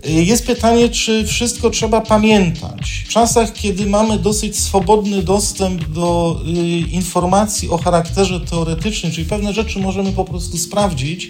jest 0.04 0.46
pytanie, 0.46 0.88
czy 0.88 1.26
wszystko 1.26 1.70
trzeba 1.70 2.00
pamiętać. 2.00 3.04
W 3.06 3.08
czasach, 3.08 3.52
kiedy 3.52 3.86
mamy 3.86 4.18
dosyć 4.18 4.58
swobodny 4.58 5.22
dostęp 5.22 5.88
do 5.88 6.40
y, 6.46 6.50
informacji 6.78 7.68
o 7.68 7.78
charakterze 7.78 8.40
teoretycznym, 8.40 9.12
czyli 9.12 9.26
pewne 9.26 9.52
rzeczy 9.52 9.78
możemy 9.78 10.12
po 10.12 10.24
prostu 10.24 10.58
sprawdzić, 10.58 11.28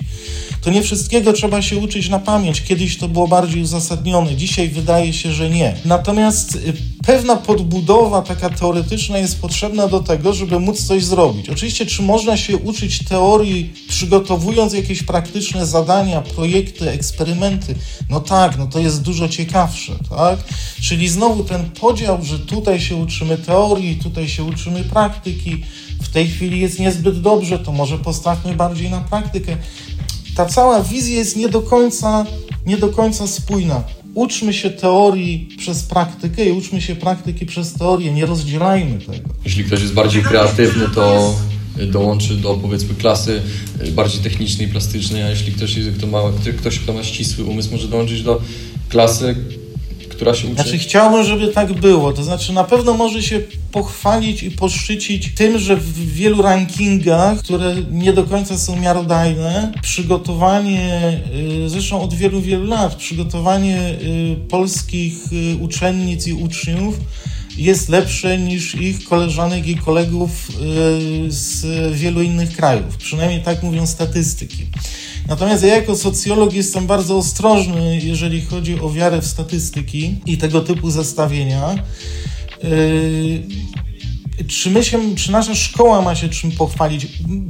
to 0.64 0.70
nie 0.70 0.82
wszystkiego 0.82 1.32
trzeba 1.32 1.62
się 1.62 1.76
uczyć 1.76 2.08
na 2.08 2.18
pamięć. 2.18 2.62
Kiedyś 2.62 2.98
to 2.98 3.08
było 3.08 3.28
bardziej 3.28 3.62
uzasadnione, 3.62 4.36
dzisiaj 4.36 4.68
wydaje 4.68 5.12
się, 5.12 5.32
że 5.32 5.50
nie. 5.50 5.76
Natomiast 5.84 6.54
y, 6.54 6.72
pewna 7.06 7.36
podbudowa 7.36 8.22
taka 8.22 8.50
teoretyczna 8.50 9.18
jest 9.18 9.40
potrzebna 9.40 9.88
do 9.88 10.00
tego, 10.00 10.32
żeby 10.32 10.60
móc 10.60 10.86
coś 10.86 11.04
zrobić. 11.04 11.48
Oczywiście, 11.48 11.86
czy 11.86 12.02
można 12.02 12.36
się 12.36 12.56
uczyć 12.56 13.04
teorii, 13.04 13.72
przygotowując 13.88 14.72
jakieś 14.72 15.02
praktyczne 15.02 15.66
zadania, 15.66 16.20
projekty, 16.20 16.90
eksperymenty? 16.90 17.74
No 18.10 18.20
tak, 18.20 18.58
no 18.58 18.66
to 18.66 18.78
jest 18.78 19.02
dużo 19.02 19.28
ciekawsze, 19.28 19.92
tak? 20.10 20.38
Czyli 20.82 21.08
znowu 21.08 21.44
ten 21.44 21.70
podział, 21.70 22.24
że 22.24 22.38
tutaj 22.38 22.80
się 22.80 22.96
uczymy 22.96 23.38
teorii, 23.38 23.96
tutaj 23.96 24.28
się 24.28 24.44
uczymy 24.44 24.84
praktyki, 24.84 25.62
w 26.02 26.08
tej 26.08 26.28
chwili 26.28 26.60
jest 26.60 26.78
niezbyt 26.78 27.20
dobrze, 27.20 27.58
to 27.58 27.72
może 27.72 27.98
postawmy 27.98 28.54
bardziej 28.54 28.90
na 28.90 29.00
praktykę. 29.00 29.56
Ta 30.36 30.46
cała 30.46 30.82
wizja 30.82 31.14
jest 31.14 31.36
nie 31.36 31.48
do 31.48 31.62
końca, 31.62 32.26
nie 32.66 32.76
do 32.76 32.88
końca 32.88 33.26
spójna. 33.26 33.84
Uczmy 34.14 34.52
się 34.52 34.70
teorii 34.70 35.48
przez 35.58 35.82
praktykę 35.82 36.44
i 36.44 36.52
uczmy 36.52 36.80
się 36.80 36.96
praktyki 36.96 37.46
przez 37.46 37.72
teorię. 37.72 38.12
Nie 38.12 38.26
rozdzielajmy 38.26 38.98
tego. 38.98 39.28
Jeśli 39.44 39.64
ktoś 39.64 39.80
jest 39.80 39.94
bardziej 39.94 40.22
kreatywny, 40.22 40.88
to 40.94 41.34
dołączy 41.86 42.36
do 42.36 42.54
powiedzmy 42.54 42.94
klasy 42.94 43.42
bardziej 43.92 44.22
technicznej, 44.22 44.68
plastycznej, 44.68 45.22
a 45.22 45.30
jeśli 45.30 45.52
ktoś, 45.52 45.78
kto 45.98 46.06
ma, 46.06 46.18
ktoś, 46.58 46.78
kto 46.78 46.92
ma 46.92 47.04
ścisły 47.04 47.44
umysł, 47.44 47.70
może 47.72 47.88
dołączyć 47.88 48.22
do 48.22 48.40
klasy, 48.88 49.36
która 50.14 50.34
się 50.34 50.46
uczy. 50.46 50.54
Znaczy 50.54 50.78
chciałbym, 50.78 51.24
żeby 51.24 51.48
tak 51.48 51.72
było. 51.72 52.12
To 52.12 52.24
znaczy 52.24 52.52
na 52.52 52.64
pewno 52.64 52.94
może 52.94 53.22
się 53.22 53.40
pochwalić 53.72 54.42
i 54.42 54.50
poszczycić 54.50 55.34
tym, 55.34 55.58
że 55.58 55.76
w 55.76 56.12
wielu 56.12 56.42
rankingach, 56.42 57.38
które 57.38 57.74
nie 57.90 58.12
do 58.12 58.24
końca 58.24 58.58
są 58.58 58.76
miarodajne, 58.76 59.72
przygotowanie, 59.82 61.20
y, 61.64 61.68
zresztą 61.68 62.00
od 62.02 62.14
wielu, 62.14 62.40
wielu 62.40 62.64
lat, 62.64 62.94
przygotowanie 62.94 63.78
y, 63.90 64.36
polskich 64.48 65.14
y, 65.32 65.56
uczennic 65.56 66.26
i 66.26 66.32
uczniów 66.32 66.94
jest 67.56 67.88
lepsze 67.88 68.38
niż 68.38 68.74
ich 68.74 69.04
koleżanek 69.04 69.66
i 69.66 69.76
kolegów 69.76 70.48
z 71.28 71.66
wielu 71.92 72.22
innych 72.22 72.56
krajów. 72.56 72.96
Przynajmniej 72.96 73.42
tak 73.42 73.62
mówią 73.62 73.86
statystyki. 73.86 74.66
Natomiast 75.28 75.62
ja 75.62 75.74
jako 75.74 75.96
socjolog 75.96 76.52
jestem 76.52 76.86
bardzo 76.86 77.18
ostrożny, 77.18 78.00
jeżeli 78.02 78.42
chodzi 78.42 78.80
o 78.80 78.90
wiarę 78.90 79.20
w 79.20 79.26
statystyki 79.26 80.14
i 80.26 80.38
tego 80.38 80.60
typu 80.60 80.90
zestawienia. 80.90 81.74
Yy, 82.62 84.44
czy, 84.48 84.70
my 84.70 84.84
się, 84.84 85.14
czy 85.14 85.32
nasza 85.32 85.54
szkoła 85.54 86.02
ma 86.02 86.14
się 86.14 86.28
czym 86.28 86.52
pochwalić? 86.52 87.06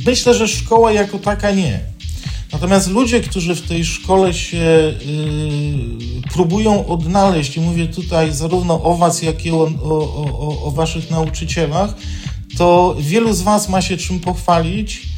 Myślę, 0.07 0.35
że 0.35 0.49
szkoła 0.49 0.93
jako 0.93 1.19
taka 1.19 1.51
nie. 1.51 1.94
Natomiast 2.53 2.91
ludzie, 2.91 3.21
którzy 3.21 3.55
w 3.55 3.63
tej 3.63 3.85
szkole 3.85 4.35
się 4.35 4.95
yy, 5.07 6.31
próbują 6.33 6.87
odnaleźć, 6.87 7.57
i 7.57 7.61
mówię 7.61 7.87
tutaj 7.87 8.33
zarówno 8.33 8.83
o 8.83 8.97
Was, 8.97 9.23
jak 9.23 9.47
i 9.47 9.51
o, 9.51 9.71
o, 9.83 10.15
o, 10.39 10.63
o 10.65 10.71
Waszych 10.71 11.11
nauczycielach, 11.11 11.95
to 12.59 12.97
wielu 12.99 13.33
z 13.33 13.43
Was 13.43 13.69
ma 13.69 13.83
się 13.83 13.97
czym 13.97 14.21
pochwalić 14.21 15.15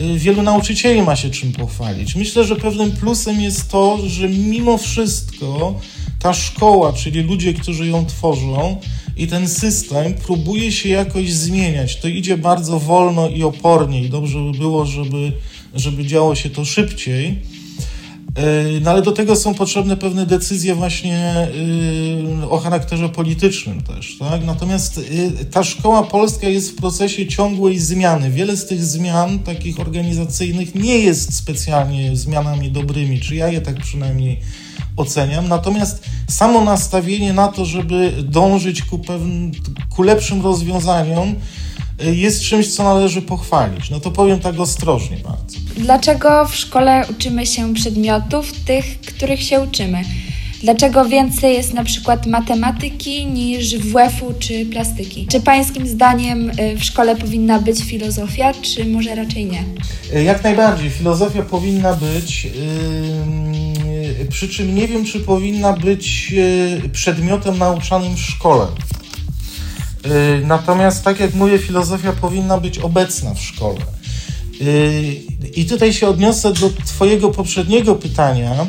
Y, 0.00 0.18
wielu 0.18 0.42
nauczycieli 0.42 1.02
ma 1.02 1.16
się 1.16 1.30
czym 1.30 1.52
pochwalić. 1.52 2.16
Myślę, 2.16 2.44
że 2.44 2.56
pewnym 2.56 2.92
plusem 2.92 3.40
jest 3.40 3.70
to, 3.70 3.98
że 4.06 4.28
mimo 4.28 4.78
wszystko 4.78 5.80
ta 6.18 6.34
szkoła, 6.34 6.92
czyli 6.92 7.22
ludzie, 7.22 7.54
którzy 7.54 7.86
ją 7.86 8.06
tworzą 8.06 8.80
i 9.16 9.26
ten 9.26 9.48
system 9.48 10.14
próbuje 10.14 10.72
się 10.72 10.88
jakoś 10.88 11.32
zmieniać. 11.32 11.96
To 11.96 12.08
idzie 12.08 12.38
bardzo 12.38 12.80
wolno 12.80 13.28
i 13.28 13.42
opornie 13.42 14.02
i 14.02 14.10
dobrze 14.10 14.38
by 14.38 14.58
było, 14.58 14.86
żeby, 14.86 15.32
żeby 15.76 16.06
działo 16.06 16.34
się 16.34 16.50
to 16.50 16.64
szybciej. 16.64 17.42
No 18.80 18.90
ale 18.90 19.02
do 19.02 19.12
tego 19.12 19.36
są 19.36 19.54
potrzebne 19.54 19.96
pewne 19.96 20.26
decyzje 20.26 20.74
właśnie 20.74 21.48
o 22.50 22.58
charakterze 22.58 23.08
politycznym 23.08 23.82
też. 23.82 24.16
Tak? 24.18 24.44
Natomiast 24.44 25.00
ta 25.50 25.64
szkoła 25.64 26.02
polska 26.02 26.48
jest 26.48 26.70
w 26.70 26.74
procesie 26.74 27.26
ciągłej 27.26 27.78
zmiany. 27.78 28.30
Wiele 28.30 28.56
z 28.56 28.66
tych 28.66 28.84
zmian 28.84 29.38
takich 29.38 29.80
organizacyjnych 29.80 30.74
nie 30.74 30.98
jest 30.98 31.34
specjalnie 31.34 32.16
zmianami 32.16 32.70
dobrymi, 32.70 33.20
czy 33.20 33.36
ja 33.36 33.48
je 33.48 33.60
tak 33.60 33.80
przynajmniej 33.80 34.40
oceniam. 34.96 35.48
Natomiast 35.48 36.04
samo 36.28 36.64
nastawienie 36.64 37.32
na 37.32 37.48
to, 37.48 37.64
żeby 37.64 38.12
dążyć 38.22 38.82
ku, 38.82 38.98
pewnym, 38.98 39.52
ku 39.90 40.02
lepszym 40.02 40.42
rozwiązaniom, 40.42 41.28
y, 41.28 41.34
jest 42.00 42.42
czymś, 42.42 42.68
co 42.74 42.84
należy 42.84 43.22
pochwalić. 43.22 43.90
No 43.90 44.00
to 44.00 44.10
powiem 44.10 44.40
tak 44.40 44.60
ostrożnie 44.60 45.16
bardzo. 45.16 45.58
Dlaczego 45.76 46.48
w 46.48 46.54
szkole 46.54 47.04
uczymy 47.10 47.46
się 47.46 47.74
przedmiotów, 47.74 48.52
tych, 48.52 49.00
których 49.00 49.42
się 49.42 49.60
uczymy? 49.60 50.02
Dlaczego 50.62 51.04
więcej 51.04 51.54
jest 51.54 51.74
na 51.74 51.84
przykład 51.84 52.26
matematyki 52.26 53.26
niż 53.26 53.76
WF-u 53.76 54.34
czy 54.38 54.66
plastyki? 54.66 55.26
Czy 55.26 55.40
pańskim 55.40 55.86
zdaniem 55.88 56.50
y, 56.50 56.76
w 56.76 56.84
szkole 56.84 57.16
powinna 57.16 57.58
być 57.58 57.84
filozofia, 57.84 58.52
czy 58.62 58.84
może 58.84 59.14
raczej 59.14 59.44
nie? 59.44 59.64
Y, 60.14 60.22
jak 60.22 60.44
najbardziej. 60.44 60.90
Filozofia 60.90 61.42
powinna 61.42 61.94
być. 61.94 62.44
Yy 62.44 63.36
przy 64.28 64.48
czym 64.48 64.74
nie 64.74 64.88
wiem, 64.88 65.04
czy 65.04 65.20
powinna 65.20 65.72
być 65.72 66.34
przedmiotem 66.92 67.58
nauczanym 67.58 68.16
w 68.16 68.20
szkole. 68.20 68.66
E, 70.06 70.40
natomiast, 70.46 71.04
tak 71.04 71.20
jak 71.20 71.34
mówię, 71.34 71.58
filozofia 71.58 72.12
powinna 72.12 72.58
być 72.60 72.78
obecna 72.78 73.34
w 73.34 73.40
szkole. 73.40 73.80
E, 73.80 74.64
I 75.56 75.64
tutaj 75.64 75.92
się 75.92 76.08
odniosę 76.08 76.52
do 76.52 76.70
Twojego 76.86 77.30
poprzedniego 77.30 77.94
pytania. 77.94 78.66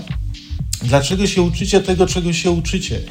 Dlaczego 0.84 1.28
się 1.28 1.42
uczycie 1.42 1.82
tego, 1.82 2.08
czego 2.08 2.34
się 2.34 2.52
uczycie? 2.52 3.02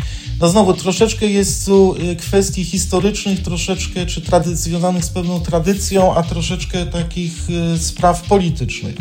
No 0.40 0.48
znowu, 0.48 0.74
troszeczkę 0.74 1.26
jest 1.26 1.66
tu 1.66 1.94
kwestii 2.18 2.64
historycznych, 2.64 3.42
troszeczkę 3.42 4.06
czy 4.06 4.20
tradyc- 4.20 4.54
związanych 4.54 5.04
z 5.04 5.08
pewną 5.08 5.40
tradycją, 5.40 6.14
a 6.14 6.22
troszeczkę 6.22 6.86
takich 6.86 7.32
spraw 7.78 8.22
politycznych. 8.22 8.96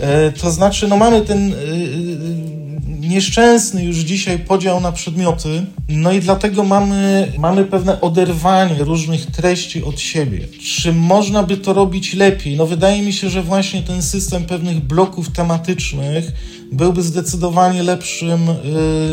E, 0.00 0.32
to 0.32 0.50
znaczy, 0.50 0.88
no 0.88 0.96
mamy 0.96 1.20
ten 1.20 1.52
e, 1.52 1.56
e, 1.56 3.08
nieszczęsny 3.08 3.84
już 3.84 3.96
dzisiaj 3.96 4.38
podział 4.38 4.80
na 4.80 4.92
przedmioty, 4.92 5.66
no 5.88 6.12
i 6.12 6.20
dlatego 6.20 6.64
mamy, 6.64 7.32
mamy 7.38 7.64
pewne 7.64 8.00
oderwanie 8.00 8.84
różnych 8.84 9.26
treści 9.26 9.84
od 9.84 10.00
siebie. 10.00 10.40
Czy 10.60 10.92
można 10.92 11.42
by 11.42 11.56
to 11.56 11.72
robić 11.72 12.14
lepiej? 12.14 12.56
No 12.56 12.66
wydaje 12.66 13.02
mi 13.02 13.12
się, 13.12 13.30
że 13.30 13.42
właśnie 13.42 13.82
ten 13.82 14.02
system 14.02 14.44
pewnych 14.44 14.80
bloków 14.80 15.30
tematycznych 15.30 16.32
byłby 16.72 17.02
zdecydowanie 17.02 17.82
lepszym, 17.82 18.40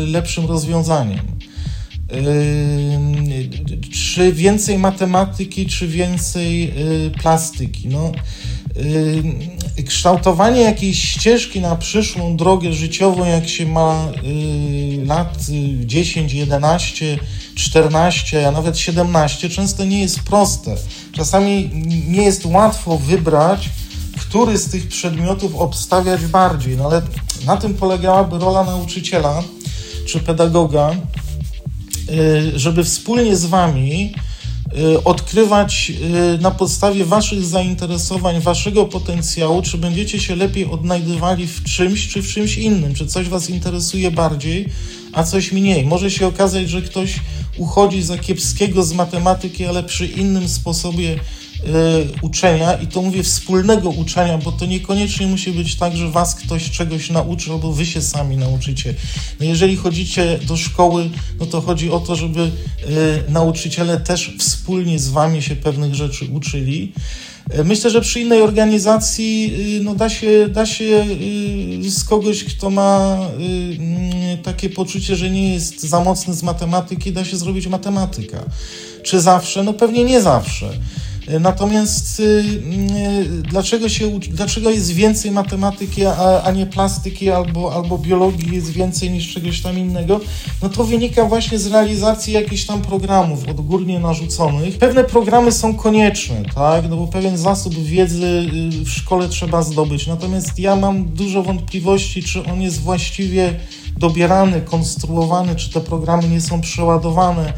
lepszym 0.06 0.46
rozwiązaniem. 0.46 1.20
Czy 3.92 4.32
więcej 4.32 4.78
matematyki, 4.78 5.66
czy 5.66 5.88
więcej 5.88 6.74
plastyki? 7.22 7.88
No, 7.88 8.12
kształtowanie 9.86 10.60
jakiejś 10.60 11.02
ścieżki 11.02 11.60
na 11.60 11.76
przyszłą 11.76 12.36
drogę 12.36 12.72
życiową, 12.72 13.24
jak 13.24 13.48
się 13.48 13.66
ma 13.66 14.08
y, 14.24 15.06
lat 15.06 15.46
10, 15.84 16.32
11, 16.32 17.18
14, 17.54 18.48
a 18.48 18.50
nawet 18.50 18.78
17, 18.78 19.50
często 19.50 19.84
nie 19.84 20.00
jest 20.00 20.20
proste. 20.20 20.76
Czasami 21.12 21.70
nie 22.08 22.22
jest 22.22 22.46
łatwo 22.46 22.98
wybrać, 22.98 23.68
który 24.20 24.58
z 24.58 24.70
tych 24.70 24.88
przedmiotów 24.88 25.54
obstawiać 25.54 26.26
bardziej, 26.26 26.76
no 26.76 26.84
ale 26.84 27.02
na 27.46 27.56
tym 27.56 27.74
polegałaby 27.74 28.38
rola 28.38 28.64
nauczyciela 28.64 29.42
czy 30.06 30.20
pedagoga, 30.20 30.90
y, 32.10 32.58
żeby 32.58 32.84
wspólnie 32.84 33.36
z 33.36 33.46
Wami 33.46 34.14
odkrywać 35.04 35.92
y, 36.36 36.38
na 36.42 36.50
podstawie 36.50 37.04
Waszych 37.04 37.44
zainteresowań, 37.44 38.40
Waszego 38.40 38.84
potencjału, 38.84 39.62
czy 39.62 39.78
będziecie 39.78 40.20
się 40.20 40.36
lepiej 40.36 40.66
odnajdywali 40.66 41.46
w 41.46 41.64
czymś, 41.64 42.08
czy 42.08 42.22
w 42.22 42.28
czymś 42.28 42.58
innym, 42.58 42.94
czy 42.94 43.06
coś 43.06 43.28
Was 43.28 43.50
interesuje 43.50 44.10
bardziej, 44.10 44.68
a 45.12 45.22
coś 45.22 45.52
mniej. 45.52 45.84
Może 45.84 46.10
się 46.10 46.26
okazać, 46.26 46.70
że 46.70 46.82
ktoś 46.82 47.14
uchodzi 47.56 48.02
za 48.02 48.18
kiepskiego 48.18 48.82
z 48.82 48.92
matematyki, 48.92 49.66
ale 49.66 49.82
przy 49.82 50.06
innym 50.06 50.48
sposobie 50.48 51.16
Y, 51.16 51.45
uczenia 52.22 52.74
i 52.74 52.86
to 52.86 53.02
mówię 53.02 53.22
wspólnego 53.22 53.90
uczenia, 53.90 54.38
bo 54.38 54.52
to 54.52 54.66
niekoniecznie 54.66 55.26
musi 55.26 55.52
być 55.52 55.74
tak, 55.74 55.96
że 55.96 56.10
was 56.10 56.34
ktoś 56.34 56.70
czegoś 56.70 57.10
nauczy 57.10 57.52
albo 57.52 57.72
wy 57.72 57.86
się 57.86 58.02
sami 58.02 58.36
nauczycie. 58.36 58.94
No 59.40 59.46
jeżeli 59.46 59.76
chodzicie 59.76 60.38
do 60.48 60.56
szkoły, 60.56 61.10
no 61.40 61.46
to 61.46 61.60
chodzi 61.60 61.90
o 61.90 62.00
to, 62.00 62.16
żeby 62.16 62.40
y, 62.40 62.50
nauczyciele 63.28 64.00
też 64.00 64.36
wspólnie 64.38 64.98
z 64.98 65.08
wami 65.08 65.42
się 65.42 65.56
pewnych 65.56 65.94
rzeczy 65.94 66.24
uczyli. 66.32 66.92
Y, 67.58 67.64
myślę, 67.64 67.90
że 67.90 68.00
przy 68.00 68.20
innej 68.20 68.42
organizacji 68.42 69.52
no 69.84 69.94
da, 69.94 70.08
się, 70.08 70.48
da 70.48 70.66
się 70.66 71.06
z 71.88 72.04
kogoś, 72.04 72.44
kto 72.44 72.70
ma 72.70 73.18
mm, 73.38 74.38
takie 74.42 74.70
poczucie, 74.70 75.16
że 75.16 75.30
nie 75.30 75.54
jest 75.54 75.80
za 75.82 76.00
mocny 76.00 76.34
z 76.34 76.42
matematyki, 76.42 77.12
da 77.12 77.24
się 77.24 77.36
zrobić 77.36 77.66
matematyka. 77.66 78.44
Czy 79.02 79.20
zawsze? 79.20 79.64
No 79.64 79.72
pewnie 79.72 80.04
nie 80.04 80.20
zawsze. 80.20 80.70
Natomiast 81.40 82.20
y, 82.20 82.22
y, 82.22 83.42
dlaczego, 83.42 83.88
się, 83.88 84.18
dlaczego 84.18 84.70
jest 84.70 84.92
więcej 84.92 85.30
matematyki, 85.30 86.04
a, 86.04 86.42
a, 86.42 86.50
nie 86.50 86.66
plastyki, 86.66 87.30
albo, 87.30 87.74
albo 87.74 87.98
biologii 87.98 88.54
jest 88.54 88.70
więcej 88.70 89.10
niż 89.10 89.34
czegoś 89.34 89.60
tam 89.60 89.78
innego? 89.78 90.20
No 90.62 90.68
to 90.68 90.84
wynika 90.84 91.24
właśnie 91.24 91.58
z 91.58 91.66
realizacji 91.66 92.32
jakichś 92.32 92.64
tam 92.64 92.82
programów 92.82 93.48
odgórnie 93.48 93.98
narzuconych. 93.98 94.78
Pewne 94.78 95.04
programy 95.04 95.52
są 95.52 95.74
konieczne, 95.74 96.42
tak? 96.54 96.88
No 96.90 96.96
bo 96.96 97.06
pewien 97.06 97.38
zasób 97.38 97.74
wiedzy 97.74 98.26
y, 98.26 98.84
w 98.84 98.90
szkole 98.90 99.28
trzeba 99.28 99.62
zdobyć. 99.62 100.06
Natomiast 100.06 100.58
ja 100.58 100.76
mam 100.76 101.04
dużo 101.04 101.42
wątpliwości, 101.42 102.22
czy 102.22 102.44
on 102.44 102.62
jest 102.62 102.80
właściwie 102.80 103.54
dobierany, 103.98 104.60
konstruowany, 104.60 105.56
czy 105.56 105.70
te 105.70 105.80
programy 105.80 106.28
nie 106.28 106.40
są 106.40 106.60
przeładowane 106.60 107.52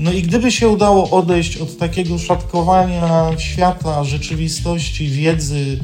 no 0.00 0.12
i 0.12 0.22
gdyby 0.22 0.52
się 0.52 0.68
udało 0.68 1.10
odejść 1.10 1.56
od 1.56 1.78
takiego 1.78 2.18
szatkowania 2.18 3.30
świata, 3.38 4.04
rzeczywistości, 4.04 5.08
wiedzy 5.08 5.78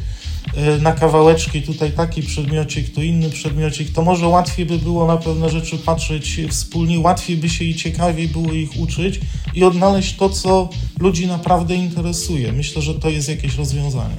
e, 0.57 0.79
na 0.79 0.93
kawałeczki, 0.93 1.63
tutaj 1.63 1.93
taki 1.93 2.23
przedmiocik, 2.23 2.95
tu 2.95 3.03
inny 3.03 3.31
przedmiocik, 3.31 3.93
to 3.93 4.03
może 4.03 4.27
łatwiej 4.27 4.67
by 4.67 4.79
było 4.79 5.07
na 5.07 5.17
pewne 5.17 5.51
rzeczy 5.51 5.79
patrzeć 5.79 6.41
wspólnie, 6.51 7.01
łatwiej 7.01 7.37
by 7.37 7.49
się 7.49 7.65
i 7.65 7.75
ciekawiej 7.75 8.29
było 8.29 8.53
ich 8.53 8.81
uczyć 8.81 9.21
i 9.55 9.65
odnaleźć 9.65 10.17
to, 10.17 10.29
co 10.29 10.69
ludzi 10.99 11.27
naprawdę 11.27 11.75
interesuje. 11.75 12.53
Myślę, 12.53 12.83
że 12.83 12.95
to 12.95 13.11
jest 13.11 13.29
jakieś 13.29 13.55
rozwiązanie. 13.55 14.17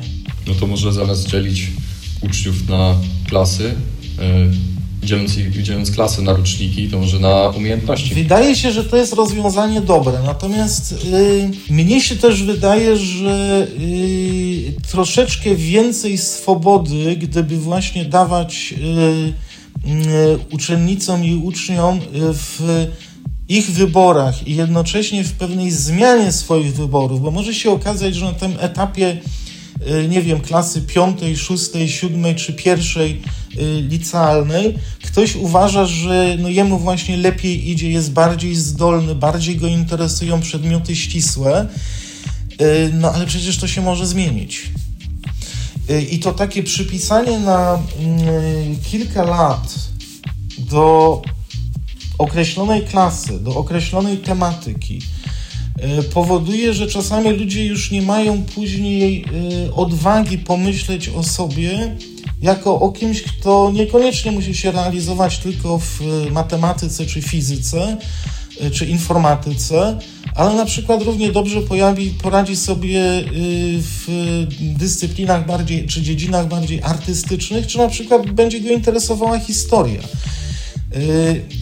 No 0.47 0.53
to 0.53 0.67
może 0.67 0.93
zamiast 0.93 1.27
dzielić 1.27 1.67
uczniów 2.21 2.69
na 2.69 2.95
klasy, 3.29 3.75
dzieląc, 5.07 5.31
dzieląc 5.61 5.91
klasy 5.91 6.21
na 6.21 6.33
roczniki, 6.33 6.89
to 6.89 6.99
może 6.99 7.19
na 7.19 7.49
umiejętności. 7.49 8.15
Wydaje 8.15 8.55
się, 8.55 8.71
że 8.71 8.83
to 8.83 8.97
jest 8.97 9.13
rozwiązanie 9.13 9.81
dobre, 9.81 10.19
natomiast 10.25 11.05
yy, 11.05 11.75
mnie 11.75 12.01
się 12.01 12.15
też 12.15 12.43
wydaje, 12.43 12.97
że 12.97 13.67
yy, 13.79 14.73
troszeczkę 14.91 15.55
więcej 15.55 16.17
swobody, 16.17 17.15
gdyby 17.15 17.57
właśnie 17.57 18.05
dawać 18.05 18.71
yy, 18.71 20.39
uczennicom 20.51 21.25
i 21.25 21.35
uczniom 21.35 21.99
w 22.13 22.87
ich 23.49 23.71
wyborach 23.71 24.47
i 24.47 24.55
jednocześnie 24.55 25.23
w 25.23 25.33
pewnej 25.33 25.71
zmianie 25.71 26.31
swoich 26.31 26.73
wyborów, 26.75 27.21
bo 27.21 27.31
może 27.31 27.53
się 27.53 27.71
okazać, 27.71 28.15
że 28.15 28.25
na 28.25 28.33
tym 28.33 28.53
etapie 28.59 29.17
Y, 29.17 29.46
nie 30.09 30.21
wiem, 30.21 30.41
klasy 30.41 30.81
piątej, 30.81 31.37
szóstej, 31.37 31.89
siódmej 31.89 32.35
czy 32.35 32.53
pierwszej 32.53 33.21
y, 33.57 33.81
licealnej, 33.81 34.77
ktoś 35.03 35.35
uważa, 35.35 35.85
że 35.85 36.37
no 36.39 36.49
jemu 36.49 36.79
właśnie 36.79 37.17
lepiej 37.17 37.69
idzie, 37.69 37.91
jest 37.91 38.11
bardziej 38.11 38.55
zdolny, 38.55 39.15
bardziej 39.15 39.57
go 39.57 39.67
interesują 39.67 40.41
przedmioty 40.41 40.95
ścisłe, 40.95 41.67
y, 42.61 42.91
no 42.93 43.11
ale 43.11 43.25
przecież 43.25 43.57
to 43.57 43.67
się 43.67 43.81
może 43.81 44.07
zmienić. 44.07 44.71
I 46.11 46.19
to 46.19 46.33
takie 46.33 46.63
przypisanie 46.63 47.39
na 47.39 47.79
kilka 48.91 49.23
lat 49.23 49.75
do 50.57 51.21
określonej 52.17 52.81
klasy, 52.81 53.39
do 53.39 53.55
określonej 53.55 54.17
tematyki, 54.17 55.01
powoduje, 56.13 56.73
że 56.73 56.87
czasami 56.87 57.29
ludzie 57.29 57.65
już 57.65 57.91
nie 57.91 58.01
mają 58.01 58.43
później 58.43 59.25
e, 59.67 59.73
odwagi 59.73 60.37
pomyśleć 60.37 61.09
o 61.09 61.23
sobie 61.23 61.95
jako 62.41 62.79
o 62.79 62.91
kimś, 62.91 63.23
kto 63.23 63.71
niekoniecznie 63.73 64.31
musi 64.31 64.55
się 64.55 64.71
realizować 64.71 65.37
tylko 65.37 65.79
w 65.79 66.01
e, 66.01 66.31
matematyce 66.31 67.05
czy 67.05 67.21
fizyce, 67.21 67.97
czy 68.73 68.85
informatyce, 68.85 69.99
ale 70.35 70.53
na 70.55 70.65
przykład 70.65 71.01
równie 71.01 71.31
dobrze 71.31 71.61
pojawi, 71.61 72.09
poradzi 72.09 72.55
sobie 72.55 73.23
w 73.79 74.07
dyscyplinach 74.59 75.45
bardziej, 75.45 75.87
czy 75.87 76.01
dziedzinach 76.01 76.47
bardziej 76.47 76.81
artystycznych, 76.83 77.67
czy 77.67 77.77
na 77.77 77.87
przykład 77.87 78.31
będzie 78.31 78.61
go 78.61 78.69
interesowała 78.69 79.39
historia. 79.39 80.01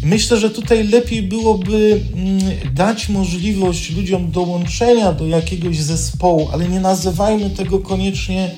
Myślę, 0.03 0.37
że 0.37 0.49
tutaj 0.49 0.87
lepiej 0.87 1.23
byłoby 1.23 2.01
mm, 2.13 2.39
dać 2.73 3.09
możliwość 3.09 3.91
ludziom 3.91 4.31
dołączenia 4.31 5.13
do 5.13 5.27
jakiegoś 5.27 5.81
zespołu, 5.81 6.49
ale 6.53 6.69
nie 6.69 6.79
nazywajmy 6.79 7.49
tego 7.49 7.79
koniecznie, 7.79 8.55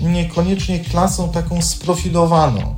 niekoniecznie 0.00 0.80
klasą 0.80 1.28
taką 1.28 1.62
sprofilowaną. 1.62 2.74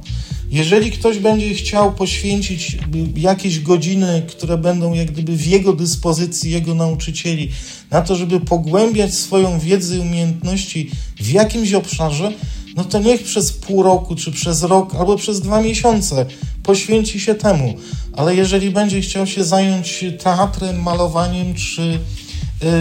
Jeżeli 0.51 0.91
ktoś 0.91 1.19
będzie 1.19 1.55
chciał 1.55 1.93
poświęcić 1.93 2.79
jakieś 3.17 3.61
godziny, 3.61 4.23
które 4.29 4.59
będą 4.59 4.93
jak 4.93 5.11
gdyby 5.11 5.37
w 5.37 5.47
jego 5.47 5.73
dyspozycji, 5.73 6.51
jego 6.51 6.75
nauczycieli, 6.75 7.49
na 7.91 8.03
to, 8.03 8.17
żeby 8.17 8.41
pogłębiać 8.41 9.15
swoją 9.15 9.59
wiedzę 9.59 9.97
i 9.97 10.01
umiejętności 10.01 10.91
w 11.17 11.31
jakimś 11.31 11.73
obszarze, 11.73 12.33
no 12.77 12.85
to 12.85 12.99
niech 12.99 13.23
przez 13.23 13.53
pół 13.53 13.83
roku, 13.83 14.17
czy 14.17 14.33
przez 14.33 14.63
rok, 14.63 14.95
albo 14.95 15.17
przez 15.17 15.41
dwa 15.41 15.63
miesiące 15.63 16.27
poświęci 16.63 17.21
się 17.21 17.35
temu. 17.35 17.75
Ale 18.13 18.37
jeżeli 18.37 18.71
będzie 18.71 19.01
chciał 19.01 19.27
się 19.27 19.45
zająć 19.45 20.05
teatrem, 20.23 20.83
malowaniem, 20.83 21.55
czy 21.55 21.99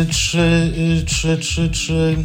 czy, 0.10 1.06
czy, 1.08 1.38
czy, 1.38 1.70
czy 1.70 2.18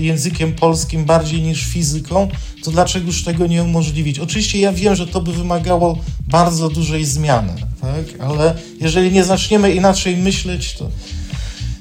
językiem 0.00 0.52
polskim 0.52 1.04
bardziej 1.04 1.42
niż 1.42 1.64
fizyką, 1.64 2.28
to 2.64 2.70
dlaczegoż 2.70 3.24
tego 3.24 3.46
nie 3.46 3.62
umożliwić? 3.62 4.18
Oczywiście 4.18 4.58
ja 4.60 4.72
wiem, 4.72 4.94
że 4.94 5.06
to 5.06 5.20
by 5.20 5.32
wymagało 5.32 5.98
bardzo 6.28 6.68
dużej 6.68 7.04
zmiany, 7.04 7.52
tak? 7.80 8.20
ale 8.28 8.54
jeżeli 8.80 9.12
nie 9.12 9.24
zaczniemy 9.24 9.74
inaczej 9.74 10.16
myśleć, 10.16 10.72
to 10.72 10.88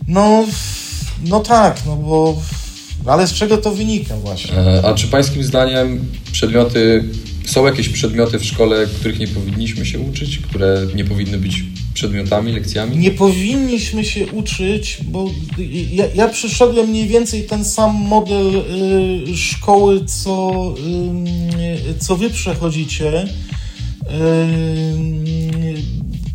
no, 0.07 0.45
no 1.23 1.39
tak, 1.39 1.81
no 1.85 1.95
bo 1.95 2.41
ale 3.05 3.27
z 3.27 3.33
czego 3.33 3.57
to 3.57 3.71
wynika 3.71 4.17
właśnie? 4.17 4.53
A 4.83 4.93
czy 4.93 5.07
pańskim 5.07 5.43
zdaniem 5.43 6.05
przedmioty, 6.31 7.03
są 7.45 7.65
jakieś 7.65 7.89
przedmioty 7.89 8.39
w 8.39 8.45
szkole, 8.45 8.87
których 8.99 9.19
nie 9.19 9.27
powinniśmy 9.27 9.85
się 9.85 9.99
uczyć, 9.99 10.37
które 10.37 10.87
nie 10.95 11.05
powinny 11.05 11.37
być 11.37 11.63
przedmiotami, 11.93 12.53
lekcjami? 12.53 12.97
Nie 12.97 13.11
powinniśmy 13.11 14.05
się 14.05 14.27
uczyć, 14.27 14.97
bo 15.03 15.31
ja, 15.91 16.05
ja 16.15 16.27
przyszedłem 16.27 16.89
mniej 16.89 17.07
więcej 17.07 17.43
ten 17.43 17.65
sam 17.65 17.95
model 17.95 18.55
y, 19.31 19.37
szkoły, 19.37 20.05
co, 20.05 20.75
y, 21.89 21.99
co 21.99 22.15
wy 22.15 22.29
przechodzicie. 22.29 23.23
Y, 23.23 25.20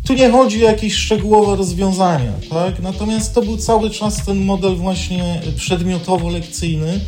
tu 0.07 0.13
nie 0.13 0.31
chodzi 0.31 0.65
o 0.65 0.69
jakieś 0.69 0.93
szczegółowe 0.93 1.55
rozwiązania, 1.55 2.31
tak? 2.49 2.81
Natomiast 2.81 3.33
to 3.33 3.41
był 3.41 3.57
cały 3.57 3.89
czas 3.89 4.25
ten 4.25 4.45
model 4.45 4.75
właśnie 4.75 5.41
przedmiotowo-lekcyjny. 5.55 6.99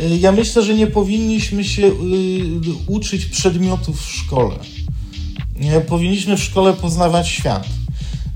Y, 0.00 0.18
ja 0.20 0.32
myślę, 0.32 0.62
że 0.62 0.74
nie 0.74 0.86
powinniśmy 0.86 1.64
się 1.64 1.86
y, 1.86 1.92
uczyć 2.86 3.26
przedmiotów 3.26 4.02
w 4.02 4.12
szkole. 4.12 4.54
Powinniśmy 5.88 6.36
w 6.36 6.42
szkole 6.42 6.72
poznawać 6.72 7.28
świat. 7.28 7.66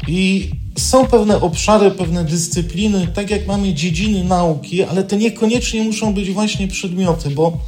I 0.09 0.51
są 0.79 1.07
pewne 1.07 1.41
obszary, 1.41 1.91
pewne 1.91 2.25
dyscypliny, 2.25 3.09
tak 3.15 3.31
jak 3.31 3.47
mamy 3.47 3.75
dziedziny 3.75 4.25
nauki, 4.25 4.83
ale 4.83 5.05
to 5.05 5.17
niekoniecznie 5.17 5.83
muszą 5.83 6.15
być 6.15 6.31
właśnie 6.31 6.69
przedmioty, 6.69 7.31
bo 7.31 7.59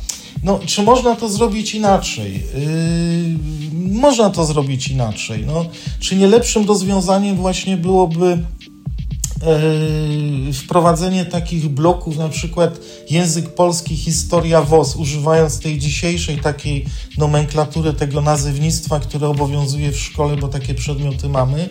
no, 0.45 0.61
czy 0.67 0.83
można 0.83 1.17
to 1.17 1.29
zrobić 1.29 1.75
inaczej? 1.75 2.33
Yy, 2.33 3.64
można 3.93 4.31
to 4.31 4.47
zrobić 4.47 4.89
inaczej. 4.89 5.45
No, 5.47 5.67
czy 6.01 6.17
nie 6.17 6.27
lepszym 6.27 6.67
rozwiązaniem 6.67 7.37
właśnie 7.37 7.77
byłoby 7.77 8.39
yy, 10.47 10.53
wprowadzenie 10.53 11.25
takich 11.25 11.69
bloków, 11.69 12.19
na 12.19 12.29
przykład 12.29 12.81
język 13.11 13.49
polski, 13.55 13.97
historia 13.97 14.63
WOS, 14.63 14.97
używając 14.97 15.61
tej 15.61 15.79
dzisiejszej 15.79 16.39
takiej 16.39 16.85
nomenklatury, 17.19 17.93
tego 17.93 18.21
nazewnictwa, 18.21 19.01
które 19.01 19.29
obowiązuje 19.29 19.93
w 19.93 19.99
szkole, 19.99 20.37
bo 20.37 20.49
takie 20.49 20.75
przedmioty 20.75 21.29
mamy. 21.29 21.69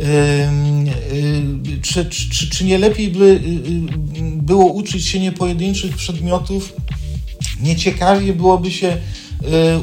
Yy, 0.00 1.80
czy, 1.82 2.06
czy, 2.06 2.50
czy 2.50 2.64
nie 2.64 2.78
lepiej 2.78 3.08
by 3.08 3.40
yy, 4.14 4.30
było 4.36 4.64
uczyć 4.72 5.06
się 5.06 5.20
nie 5.20 5.32
pojedynczych 5.32 5.96
przedmiotów, 5.96 6.72
Nieciekawie 7.60 8.32
byłoby 8.32 8.70
się 8.70 8.88
y, 8.88 9.00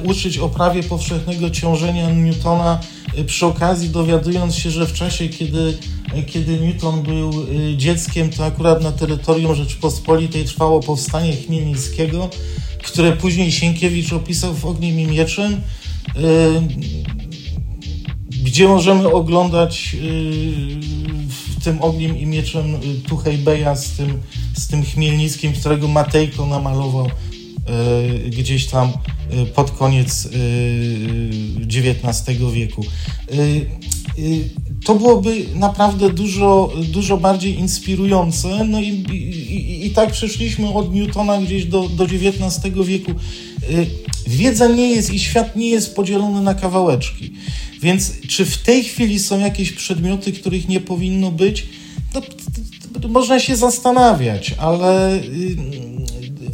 uczyć 0.04 0.38
o 0.38 0.50
prawie 0.50 0.84
powszechnego 0.84 1.50
ciążenia 1.50 2.10
Newtona, 2.10 2.80
y, 3.20 3.24
przy 3.24 3.46
okazji 3.46 3.90
dowiadując 3.90 4.56
się, 4.56 4.72
że 4.72 4.86
w 4.86 4.94
czasie, 4.94 5.30
kiedy, 5.30 5.78
kiedy 6.28 6.60
Newton 6.60 7.04
był 7.04 7.32
dzieckiem, 7.78 8.30
to 8.30 8.46
akurat 8.46 8.84
na 8.84 8.92
terytorium 8.92 9.56
Rzeczpospolitej 9.56 10.46
trwało 10.46 10.80
powstanie 10.80 11.36
Chmielnickiego, 11.36 12.30
które 12.84 13.12
później 13.12 13.52
Sienkiewicz 13.52 14.14
opisał 14.14 14.54
w 14.54 14.66
Ogniem 14.66 15.00
i 15.00 15.06
Mieczem, 15.06 15.62
gdzie 18.44 18.68
możemy 18.68 19.12
oglądać 19.12 19.96
w 21.30 21.64
tym 21.64 21.82
Ogniem 21.82 22.18
i 22.18 22.26
Mieczem 22.26 22.66
Tuchej 23.08 23.38
Beja 23.38 23.76
z 23.76 23.92
tym, 23.92 24.22
z 24.58 24.68
tym 24.68 24.84
Chmielnickim, 24.84 25.54
którego 25.54 25.88
Matejko 25.88 26.46
namalował 26.46 27.08
E, 27.08 27.35
gdzieś 28.30 28.66
tam 28.66 28.92
e, 29.30 29.46
pod 29.46 29.72
koniec 29.72 30.28
XIX 31.68 32.30
e, 32.30 32.52
wieku. 32.52 32.86
To 34.86 34.96
byłoby 34.96 35.46
naprawdę 35.56 36.10
dużo, 36.10 36.74
dużo 36.88 37.18
bardziej 37.18 37.60
inspirujące. 37.60 38.66
No 38.66 38.82
i, 38.82 38.88
i, 38.88 39.86
i 39.86 39.90
tak 39.90 40.12
przeszliśmy 40.12 40.74
od 40.74 40.96
Newtona 40.96 41.42
gdzieś 41.42 41.66
do, 41.66 41.90
do 41.90 42.04
XIX 42.04 42.76
wieku. 42.86 43.12
Wiedza 44.28 44.68
nie 44.68 44.90
jest 44.90 45.14
i 45.14 45.20
świat 45.20 45.56
nie 45.56 45.70
jest 45.70 45.96
podzielony 45.96 46.42
na 46.42 46.54
kawałeczki. 46.54 47.34
Więc 47.82 48.12
czy 48.28 48.46
w 48.46 48.58
tej 48.58 48.84
chwili 48.84 49.20
są 49.20 49.40
jakieś 49.40 49.72
przedmioty, 49.72 50.32
których 50.32 50.68
nie 50.68 50.80
powinno 50.82 51.32
być? 51.32 51.68
No, 52.14 52.22
można 53.10 53.40
się 53.40 53.56
zastanawiać, 53.56 54.56
ale 54.58 55.20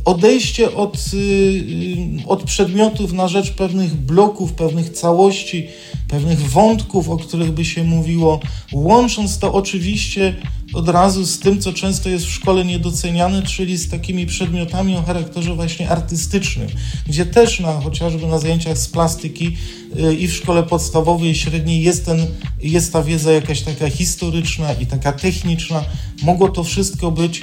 odejście 0.05 0.75
od, 0.75 0.97
y, 1.13 1.17
y, 1.17 2.27
od 2.27 2.43
przedmiotów 2.43 3.13
na 3.13 3.27
rzecz 3.27 3.51
pewnych 3.51 3.95
bloków, 3.95 4.53
pewnych 4.53 4.89
całości, 4.89 5.67
pewnych 6.07 6.49
wątków, 6.49 7.09
o 7.09 7.17
których 7.17 7.51
by 7.51 7.65
się 7.65 7.83
mówiło, 7.83 8.39
łącząc 8.73 9.39
to 9.39 9.53
oczywiście 9.53 10.35
od 10.73 10.89
razu 10.89 11.25
z 11.25 11.39
tym, 11.39 11.61
co 11.61 11.73
często 11.73 12.09
jest 12.09 12.25
w 12.25 12.31
szkole 12.31 12.65
niedoceniane, 12.65 13.43
czyli 13.43 13.77
z 13.77 13.89
takimi 13.89 14.25
przedmiotami 14.25 14.95
o 14.95 15.01
charakterze 15.01 15.55
właśnie 15.55 15.89
artystycznym, 15.89 16.67
gdzie 17.07 17.25
też 17.25 17.59
na, 17.59 17.81
chociażby 17.81 18.27
na 18.27 18.39
zajęciach 18.39 18.77
z 18.77 18.87
plastyki 18.87 19.57
y, 19.99 20.15
i 20.15 20.27
w 20.27 20.33
szkole 20.33 20.63
podstawowej 20.63 21.29
i 21.29 21.35
średniej 21.35 21.83
jest, 21.83 22.05
ten, 22.05 22.27
jest 22.61 22.93
ta 22.93 23.03
wiedza 23.03 23.31
jakaś 23.31 23.61
taka 23.61 23.89
historyczna 23.89 24.73
i 24.73 24.85
taka 24.85 25.11
techniczna. 25.11 25.83
Mogło 26.23 26.49
to 26.49 26.63
wszystko 26.63 27.11
być 27.11 27.41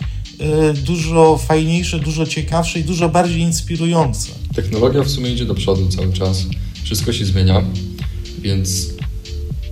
dużo 0.75 1.39
fajniejsze, 1.39 1.99
dużo 1.99 2.27
ciekawsze 2.27 2.81
i 2.81 2.85
dużo 2.85 3.09
bardziej 3.09 3.41
inspirujące. 3.41 4.29
Technologia 4.55 5.03
w 5.03 5.11
sumie 5.11 5.33
idzie 5.33 5.45
do 5.45 5.55
przodu 5.55 5.89
cały 5.89 6.13
czas, 6.13 6.47
wszystko 6.85 7.13
się 7.13 7.25
zmienia, 7.25 7.63
więc 8.43 8.87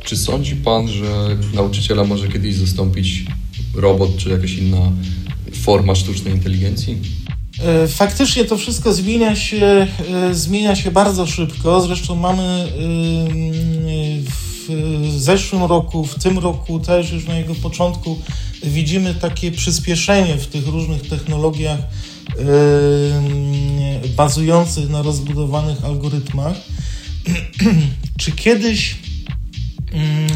czy 0.04 0.16
sądzi 0.16 0.56
Pan, 0.56 0.88
że 0.88 1.36
nauczyciela 1.54 2.04
może 2.04 2.28
kiedyś 2.28 2.54
zastąpić 2.54 3.24
robot 3.74 4.16
czy 4.16 4.28
jakaś 4.28 4.52
inna 4.52 4.92
forma 5.52 5.94
sztucznej 5.94 6.34
inteligencji? 6.34 6.98
Y, 7.84 7.88
faktycznie 7.88 8.44
to 8.44 8.56
wszystko 8.56 8.94
zmienia 8.94 9.36
się, 9.36 9.86
y, 10.30 10.34
zmienia 10.34 10.76
się 10.76 10.90
bardzo 10.90 11.26
szybko. 11.26 11.80
Zresztą 11.80 12.16
mamy 12.16 12.68
zeszłym 15.26 15.64
roku, 15.64 16.04
w 16.04 16.14
tym 16.14 16.38
roku 16.38 16.80
też 16.80 17.12
już 17.12 17.26
na 17.26 17.38
jego 17.38 17.54
początku 17.54 18.18
widzimy 18.64 19.14
takie 19.14 19.52
przyspieszenie 19.52 20.36
w 20.36 20.46
tych 20.46 20.66
różnych 20.66 21.08
technologiach 21.08 21.78
yy, 22.38 24.08
bazujących 24.16 24.90
na 24.90 25.02
rozbudowanych 25.02 25.84
algorytmach. 25.84 26.56
czy 28.20 28.32
kiedyś 28.32 28.96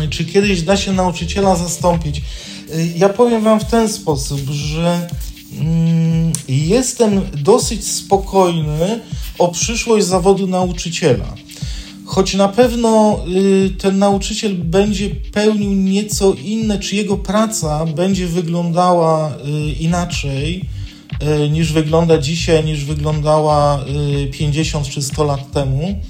yy, 0.01 0.09
czy 0.09 0.25
kiedyś 0.25 0.63
da 0.63 0.77
się 0.77 0.93
nauczyciela 0.93 1.57
zastąpić? 1.57 2.23
Yy, 2.69 2.87
ja 2.97 3.09
powiem 3.09 3.45
Wam 3.45 3.61
w 3.61 3.65
ten 3.65 3.89
sposób, 3.89 4.41
że 4.51 5.09
yy, 6.49 6.57
jestem 6.57 7.21
dosyć 7.35 7.87
spokojny 7.89 9.01
o 9.39 9.49
przyszłość 9.49 10.07
zawodu 10.07 10.47
nauczyciela. 10.47 11.35
Choć 12.11 12.35
na 12.35 12.49
pewno 12.49 13.21
y, 13.29 13.71
ten 13.71 13.99
nauczyciel 13.99 14.55
będzie 14.55 15.11
pełnił 15.11 15.73
nieco 15.73 16.33
inne, 16.33 16.79
czy 16.79 16.97
jego 16.97 17.17
praca 17.17 17.87
będzie 17.87 18.27
wyglądała 18.27 19.31
y, 19.31 19.73
inaczej 19.73 20.69
y, 21.45 21.51
niż 21.51 21.73
wygląda 21.73 22.19
dzisiaj, 22.19 22.65
niż 22.65 22.85
wyglądała 22.85 23.85
50 24.33 24.89
czy 24.89 25.03
100 25.03 25.25
lat 25.25 25.53
temu, 25.53 26.01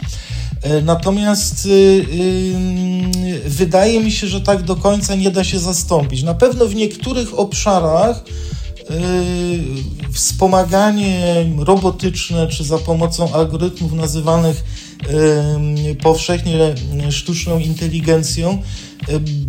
natomiast 0.82 1.68
wydaje 3.44 4.00
mi 4.00 4.12
się, 4.12 4.26
że 4.26 4.40
tak 4.40 4.62
do 4.62 4.76
końca 4.76 5.14
nie 5.14 5.30
da 5.30 5.44
się 5.44 5.58
zastąpić. 5.58 6.22
Na 6.22 6.34
pewno 6.34 6.66
w 6.66 6.74
niektórych 6.74 7.38
obszarach 7.38 8.24
wspomaganie 10.12 11.46
robotyczne 11.58 12.46
czy 12.46 12.64
za 12.64 12.78
pomocą 12.78 13.32
algorytmów 13.32 13.92
nazywanych 13.92 14.64
powszechnie 16.02 16.74
sztuczną 17.10 17.58
inteligencją 17.58 18.62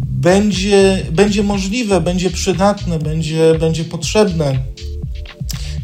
będzie, 0.02 1.06
będzie 1.12 1.44
możliwe, 1.44 2.02
będzie 2.02 2.30
przydatne, 2.30 3.00
będzie, 3.00 3.56
będzie 3.60 3.84
potrzebne. 3.84 4.60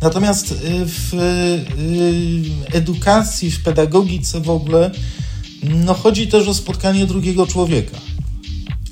Natomiast 0.02 0.54
w 0.86 1.14
edukacji, 2.74 3.52
w 3.52 3.64
pedagogice 3.64 4.42
w 4.42 4.50
ogóle 4.50 4.92
no 5.64 5.94
chodzi 5.94 6.28
też 6.28 6.48
o 6.48 6.54
spotkanie 6.54 7.06
drugiego 7.06 7.48
człowieka. 7.48 7.98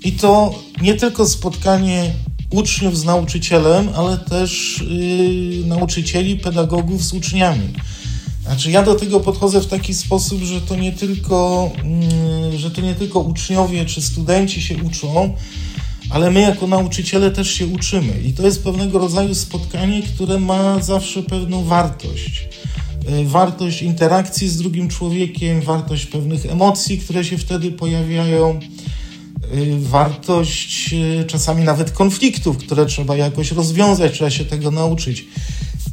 I 0.03 0.11
to 0.11 0.59
nie 0.81 0.95
tylko 0.95 1.25
spotkanie 1.25 2.11
uczniów 2.49 2.97
z 2.97 3.03
nauczycielem, 3.03 3.89
ale 3.95 4.17
też 4.17 4.83
yy, 4.89 5.67
nauczycieli, 5.67 6.37
pedagogów 6.37 7.03
z 7.03 7.13
uczniami. 7.13 7.73
Znaczy 8.45 8.71
ja 8.71 8.83
do 8.83 8.95
tego 8.95 9.19
podchodzę 9.19 9.61
w 9.61 9.67
taki 9.67 9.93
sposób, 9.93 10.41
że 10.41 10.61
to 10.61 10.75
nie 10.75 10.91
tylko, 10.91 11.71
yy, 12.51 12.57
że 12.57 12.71
to 12.71 12.81
nie 12.81 12.95
tylko 12.95 13.19
uczniowie 13.19 13.85
czy 13.85 14.01
studenci 14.01 14.61
się 14.61 14.77
uczą, 14.83 15.33
ale 16.09 16.31
my 16.31 16.41
jako 16.41 16.67
nauczyciele 16.67 17.31
też 17.31 17.51
się 17.51 17.67
uczymy. 17.67 18.21
I 18.25 18.33
to 18.33 18.45
jest 18.45 18.63
pewnego 18.63 18.99
rodzaju 18.99 19.35
spotkanie, 19.35 20.01
które 20.01 20.39
ma 20.39 20.79
zawsze 20.79 21.23
pewną 21.23 21.63
wartość. 21.63 22.47
Y, 23.09 23.25
wartość 23.25 23.81
interakcji 23.81 24.49
z 24.49 24.57
drugim 24.57 24.87
człowiekiem, 24.87 25.61
wartość 25.61 26.05
pewnych 26.05 26.45
emocji, 26.45 26.97
które 26.97 27.25
się 27.25 27.37
wtedy 27.37 27.71
pojawiają, 27.71 28.59
y, 29.53 29.79
wartość 29.79 30.93
y, 30.93 31.25
czasami 31.27 31.63
nawet 31.63 31.91
konfliktów, 31.91 32.57
które 32.57 32.85
trzeba 32.85 33.15
jakoś 33.15 33.51
rozwiązać, 33.51 34.13
trzeba 34.13 34.29
się 34.29 34.45
tego 34.45 34.71
nauczyć. 34.71 35.25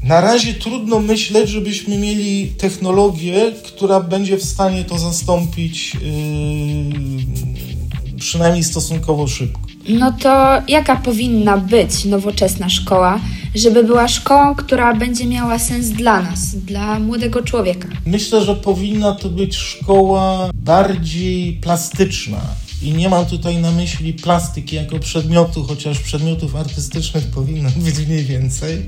Na 0.03 0.21
razie 0.21 0.55
trudno 0.55 1.01
myśleć, 1.01 1.51
żebyśmy 1.51 1.99
mieli 1.99 2.49
technologię, 2.49 3.53
która 3.65 4.01
będzie 4.01 4.37
w 4.37 4.45
stanie 4.45 4.85
to 4.85 4.99
zastąpić, 4.99 5.95
yy, 5.95 6.01
przynajmniej 8.19 8.65
stosunkowo 8.65 9.27
szybko. 9.27 9.61
No 9.89 10.13
to 10.13 10.63
jaka 10.69 10.97
powinna 10.97 11.59
być 11.59 12.05
nowoczesna 12.05 12.69
szkoła, 12.69 13.21
żeby 13.55 13.85
była 13.85 14.09
szkołą, 14.09 14.55
która 14.55 14.95
będzie 14.95 15.27
miała 15.27 15.59
sens 15.59 15.89
dla 15.89 16.23
nas, 16.23 16.55
dla 16.55 16.99
młodego 16.99 17.43
człowieka? 17.43 17.89
Myślę, 18.07 18.45
że 18.45 18.57
powinna 18.57 19.13
to 19.13 19.29
być 19.29 19.57
szkoła 19.57 20.51
bardziej 20.55 21.53
plastyczna. 21.53 22.41
I 22.83 22.93
nie 22.93 23.09
mam 23.09 23.27
tutaj 23.27 23.57
na 23.57 23.71
myśli 23.71 24.15
plastyki 24.15 24.77
jako 24.77 24.99
przedmiotu, 24.99 25.65
chociaż 25.65 25.99
przedmiotów 25.99 26.57
artystycznych 26.57 27.25
powinno 27.25 27.71
być 27.77 27.99
mniej 27.99 28.25
więcej 28.25 28.87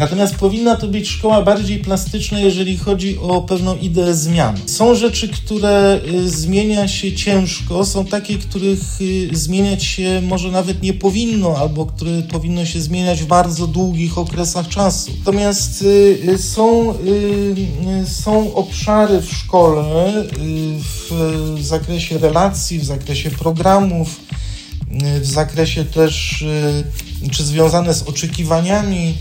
Natomiast 0.00 0.34
powinna 0.34 0.76
to 0.76 0.88
być 0.88 1.08
szkoła 1.08 1.42
bardziej 1.42 1.78
plastyczna, 1.78 2.40
jeżeli 2.40 2.78
chodzi 2.78 3.18
o 3.18 3.42
pewną 3.42 3.76
ideę 3.76 4.14
zmian. 4.14 4.56
Są 4.66 4.94
rzeczy, 4.94 5.28
które 5.28 6.00
y, 6.14 6.30
zmienia 6.30 6.88
się 6.88 7.12
ciężko, 7.12 7.84
są 7.84 8.04
takie, 8.04 8.38
których 8.38 9.00
y, 9.00 9.28
zmieniać 9.32 9.84
się 9.84 10.22
może 10.24 10.50
nawet 10.50 10.82
nie 10.82 10.94
powinno, 10.94 11.56
albo 11.56 11.86
które 11.86 12.22
powinno 12.22 12.64
się 12.64 12.80
zmieniać 12.80 13.22
w 13.22 13.26
bardzo 13.26 13.66
długich 13.66 14.18
okresach 14.18 14.68
czasu. 14.68 15.12
Natomiast 15.18 15.82
y, 15.82 16.38
są, 16.38 16.94
są 18.06 18.54
obszary 18.54 19.20
w 19.20 19.32
szkole 19.32 20.12
w 21.10 21.56
zakresie 21.60 22.18
relacji, 22.18 22.78
w 22.78 22.84
zakresie 22.84 23.30
programów, 23.30 24.20
w 25.20 25.26
zakresie 25.26 25.84
też, 25.84 26.44
czy 27.30 27.44
związane 27.44 27.94
z 27.94 28.02
oczekiwaniami 28.02 29.14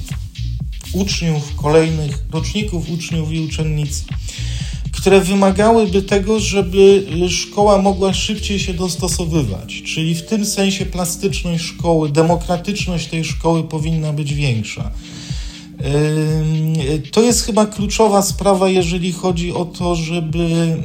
uczniów, 0.94 1.56
kolejnych 1.56 2.26
roczników 2.32 2.90
uczniów 2.90 3.32
i 3.32 3.40
uczennic, 3.40 4.04
które 4.92 5.22
wymagałyby 5.22 6.02
tego, 6.02 6.40
żeby 6.40 7.08
szkoła 7.30 7.82
mogła 7.82 8.14
szybciej 8.14 8.60
się 8.60 8.74
dostosowywać. 8.74 9.84
Czyli 9.86 10.16
w 10.16 10.26
tym 10.26 10.46
sensie 10.46 10.86
plastyczność 10.86 11.64
szkoły, 11.64 12.10
demokratyczność 12.10 13.08
tej 13.08 13.26
szkoły 13.26 13.64
powinna 13.64 14.14
być 14.14 14.34
większa. 14.34 14.92
To 17.12 17.22
jest 17.22 17.46
chyba 17.46 17.66
kluczowa 17.66 18.22
sprawa, 18.22 18.70
jeżeli 18.70 19.12
chodzi 19.12 19.54
o 19.54 19.66
to, 19.66 19.96
żeby, 19.96 20.78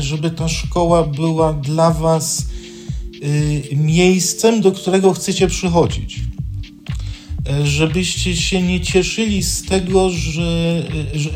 żeby 0.00 0.30
ta 0.30 0.48
szkoła 0.48 1.04
była 1.04 1.52
dla 1.52 1.90
Was 1.90 2.46
y, 3.22 3.76
miejscem, 3.76 4.60
do 4.60 4.72
którego 4.72 5.12
chcecie 5.12 5.46
przychodzić 5.46 6.20
żebyście 7.64 8.36
się 8.36 8.62
nie 8.62 8.80
cieszyli 8.80 9.42
z 9.42 9.64
tego, 9.64 10.10
że, 10.10 10.82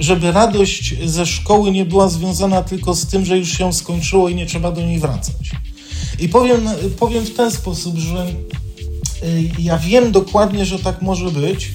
żeby 0.01 0.33
radość 0.33 0.95
ze 1.05 1.27
szkoły 1.27 1.71
nie 1.71 1.85
była 1.85 2.09
związana 2.09 2.63
tylko 2.63 2.95
z 2.95 3.07
tym, 3.07 3.25
że 3.25 3.39
już 3.39 3.59
się 3.59 3.73
skończyło 3.73 4.29
i 4.29 4.35
nie 4.35 4.47
trzeba 4.47 4.73
do 4.73 4.83
niej 4.83 4.99
wracać. 4.99 5.51
I 6.19 6.29
powiem, 6.29 6.69
powiem 6.99 7.25
w 7.25 7.35
ten 7.35 7.51
sposób, 7.51 7.99
że 7.99 8.27
y, 9.23 9.51
ja 9.59 9.79
wiem 9.79 10.13
dokładnie, 10.13 10.67
że 10.67 10.79
tak 10.79 11.03
może 11.03 11.31
być, 11.31 11.65
y, 11.65 11.71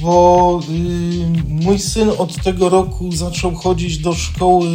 bo 0.00 0.60
y, 0.70 1.42
mój 1.48 1.78
syn 1.78 2.10
od 2.18 2.42
tego 2.42 2.68
roku 2.68 3.12
zaczął 3.12 3.54
chodzić 3.54 3.98
do 3.98 4.14
szkoły 4.14 4.68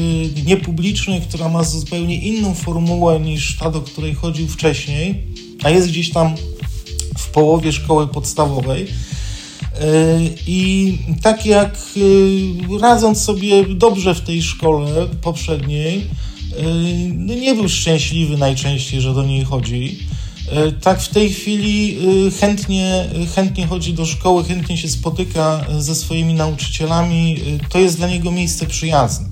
niepublicznej, 0.46 1.22
która 1.22 1.50
ma 1.50 1.64
zupełnie 1.64 2.16
inną 2.16 2.54
formułę 2.54 3.20
niż 3.20 3.58
ta, 3.58 3.72
do 3.72 3.82
której 3.82 4.14
chodził 4.14 4.48
wcześniej, 4.48 5.24
a 5.64 5.70
jest 5.70 5.88
gdzieś 5.88 6.10
tam 6.10 6.36
w 7.18 7.30
połowie 7.30 7.72
szkoły 7.72 8.08
podstawowej. 8.08 8.88
E, 9.82 10.20
I 10.48 10.98
tak 11.22 11.46
jak 11.46 11.76
e, 11.76 12.80
radząc 12.80 13.22
sobie 13.24 13.66
dobrze 13.66 14.16
w 14.16 14.22
tej 14.22 14.42
szkole 14.42 15.08
poprzedniej, 15.22 15.98
e, 15.98 16.64
no 17.14 17.34
nie 17.34 17.56
był 17.56 17.70
szczęśliwy 17.70 18.38
najczęściej, 18.38 19.02
że 19.02 19.14
do 19.14 19.24
niej 19.24 19.44
chodzi. 19.44 20.00
Tak 20.82 21.02
w 21.02 21.08
tej 21.08 21.34
chwili 21.34 21.98
chętnie, 22.40 23.10
chętnie 23.36 23.68
chodzi 23.68 23.94
do 23.94 24.06
szkoły, 24.06 24.44
chętnie 24.44 24.78
się 24.78 24.90
spotyka 24.90 25.66
ze 25.80 25.96
swoimi 25.96 26.34
nauczycielami. 26.34 27.38
To 27.70 27.80
jest 27.80 27.98
dla 27.98 28.08
niego 28.08 28.32
miejsce 28.32 28.66
przyjazne. 28.66 29.31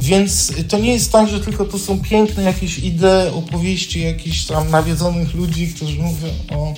Więc 0.00 0.52
to 0.68 0.78
nie 0.78 0.92
jest 0.92 1.12
tak, 1.12 1.28
że 1.28 1.40
tylko 1.40 1.64
to 1.64 1.78
są 1.78 2.00
piękne 2.00 2.42
jakieś 2.42 2.78
idee, 2.78 3.30
opowieści 3.34 4.00
jakichś 4.00 4.44
tam 4.44 4.70
nawiedzonych 4.70 5.34
ludzi, 5.34 5.68
którzy 5.68 5.96
mówią 5.96 6.28
o, 6.50 6.74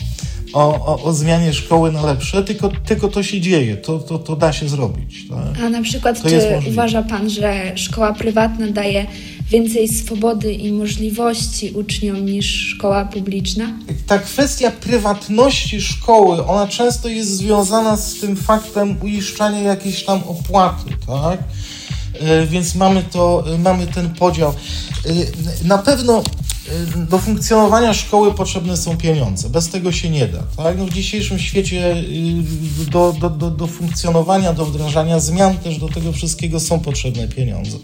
o, 0.53 1.03
o, 1.05 1.13
zmianie 1.13 1.53
szkoły 1.53 1.93
na 1.93 2.03
lepsze, 2.03 2.43
tylko, 2.43 2.71
tylko 2.85 3.09
to 3.09 3.23
się 3.23 3.41
dzieje, 3.41 3.77
to, 3.77 3.99
to, 3.99 4.19
to 4.19 4.37
da 4.37 4.53
się 4.53 4.69
zrobić. 4.69 5.29
Tak? 5.29 5.65
A 5.65 5.69
na 5.69 5.83
przykład, 5.83 6.23
to 6.23 6.29
czy 6.29 6.61
uważa 6.69 7.03
Pan, 7.03 7.31
że 7.31 7.73
szkoła 7.75 8.13
prywatna 8.13 8.67
daje 8.67 9.07
więcej 9.51 9.89
swobody 9.89 10.53
i 10.53 10.73
możliwości 10.73 11.71
uczniom 11.71 12.27
niż 12.27 12.47
szkoła 12.47 13.05
publiczna? 13.05 13.79
Ta 14.07 14.19
kwestia 14.19 14.71
prywatności 14.71 15.81
szkoły, 15.81 16.47
ona 16.47 16.67
często 16.67 17.09
jest 17.09 17.37
związana 17.37 17.97
z 17.97 18.15
tym 18.15 18.37
faktem 18.37 18.97
uiszczania 19.03 19.61
jakiejś 19.61 20.05
tam 20.05 20.23
opłaty, 20.27 20.91
tak? 21.07 21.39
E, 22.21 22.47
więc 22.47 22.75
mamy, 22.75 23.03
to, 23.03 23.45
mamy 23.59 23.87
ten 23.87 24.11
podział. 24.11 24.51
E, 24.51 25.67
na 25.67 25.79
pewno 25.79 26.23
e, 26.99 27.07
do 27.07 27.19
funkcjonowania 27.19 27.95
szkoły 27.95 28.35
potrzebne 28.35 28.77
są 28.77 28.97
pieniądze. 28.97 29.51
Bez 29.51 29.69
tego 29.69 29.93
się 29.93 30.11
nie 30.11 30.29
da. 30.29 30.43
Tak? 30.57 30.79
No 30.79 30.87
w 30.87 30.91
dzisiejszym 30.91 31.39
świecie 31.39 32.05
do, 32.91 33.15
do, 33.21 33.31
do, 33.31 33.51
do 33.51 33.67
funkcjonowania, 33.67 34.53
do 34.53 34.67
wdrażania 34.67 35.21
zmian 35.21 35.59
też 35.59 35.79
do 35.79 35.89
tego 35.89 36.13
wszystkiego 36.13 36.61
są 36.61 36.81
potrzebne 36.81 37.29
pieniądze. 37.29 37.79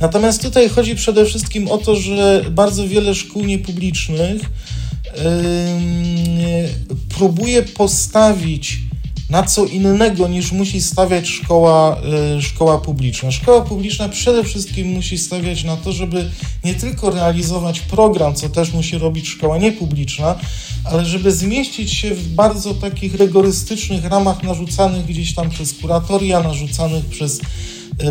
Natomiast 0.00 0.42
tutaj 0.42 0.68
chodzi 0.68 0.94
przede 0.94 1.24
wszystkim 1.24 1.68
o 1.68 1.78
to, 1.78 1.96
że 1.96 2.44
bardzo 2.50 2.88
wiele 2.88 3.14
szkół 3.14 3.44
niepublicznych 3.44 4.42
próbuje 7.08 7.62
postawić 7.62 8.78
na 9.30 9.42
co 9.42 9.64
innego 9.64 10.28
niż 10.28 10.52
musi 10.52 10.82
stawiać 10.82 11.28
szkoła, 11.28 12.00
y, 12.38 12.42
szkoła 12.42 12.78
publiczna. 12.78 13.30
Szkoła 13.30 13.62
publiczna 13.62 14.08
przede 14.08 14.44
wszystkim 14.44 14.88
musi 14.88 15.18
stawiać 15.18 15.64
na 15.64 15.76
to, 15.76 15.92
żeby 15.92 16.30
nie 16.64 16.74
tylko 16.74 17.10
realizować 17.10 17.80
program, 17.80 18.34
co 18.34 18.48
też 18.48 18.72
musi 18.72 18.98
robić 18.98 19.28
szkoła 19.28 19.58
niepubliczna, 19.58 20.34
ale 20.84 21.04
żeby 21.04 21.32
zmieścić 21.32 21.92
się 21.92 22.14
w 22.14 22.28
bardzo 22.28 22.74
takich 22.74 23.14
rygorystycznych 23.14 24.04
ramach 24.04 24.42
narzucanych 24.42 25.06
gdzieś 25.06 25.34
tam 25.34 25.50
przez 25.50 25.72
kuratoria, 25.72 26.40
narzucanych 26.40 27.06
przez 27.06 27.40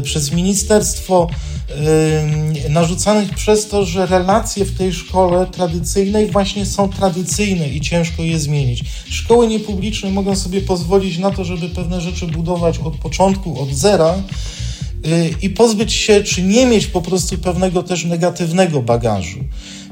przez 0.04 0.32
ministerstwo, 0.32 1.30
e, 2.66 2.70
narzucanych 2.70 3.30
przez 3.30 3.68
to, 3.68 3.86
że 3.86 4.06
relacje 4.06 4.66
w 4.66 4.78
tej 4.78 4.94
szkole 4.94 5.48
tradycyjnej 5.48 6.32
właśnie 6.32 6.66
są 6.66 6.90
tradycyjne 6.90 7.70
i 7.70 7.82
ciężko 7.82 8.24
je 8.24 8.40
zmienić. 8.40 8.84
Szkoły 9.10 9.48
niepubliczne 9.48 10.10
mogą 10.10 10.36
sobie 10.36 10.62
pozwolić 10.62 11.18
na 11.18 11.32
to, 11.32 11.46
żeby 11.46 11.70
pewne 11.70 12.02
rzeczy 12.02 12.28
budować 12.28 12.78
od 12.78 12.98
początku, 12.98 13.62
od 13.62 13.70
zera. 13.70 14.16
i 15.42 15.50
pozbyć 15.50 15.94
się, 15.94 16.24
czy 16.24 16.44
nie 16.44 16.66
mieć 16.66 16.88
po 16.88 17.02
prostu 17.02 17.38
pewnego 17.38 17.84
też 17.84 18.06
negatywnego 18.06 18.82
bagażu. 18.82 19.40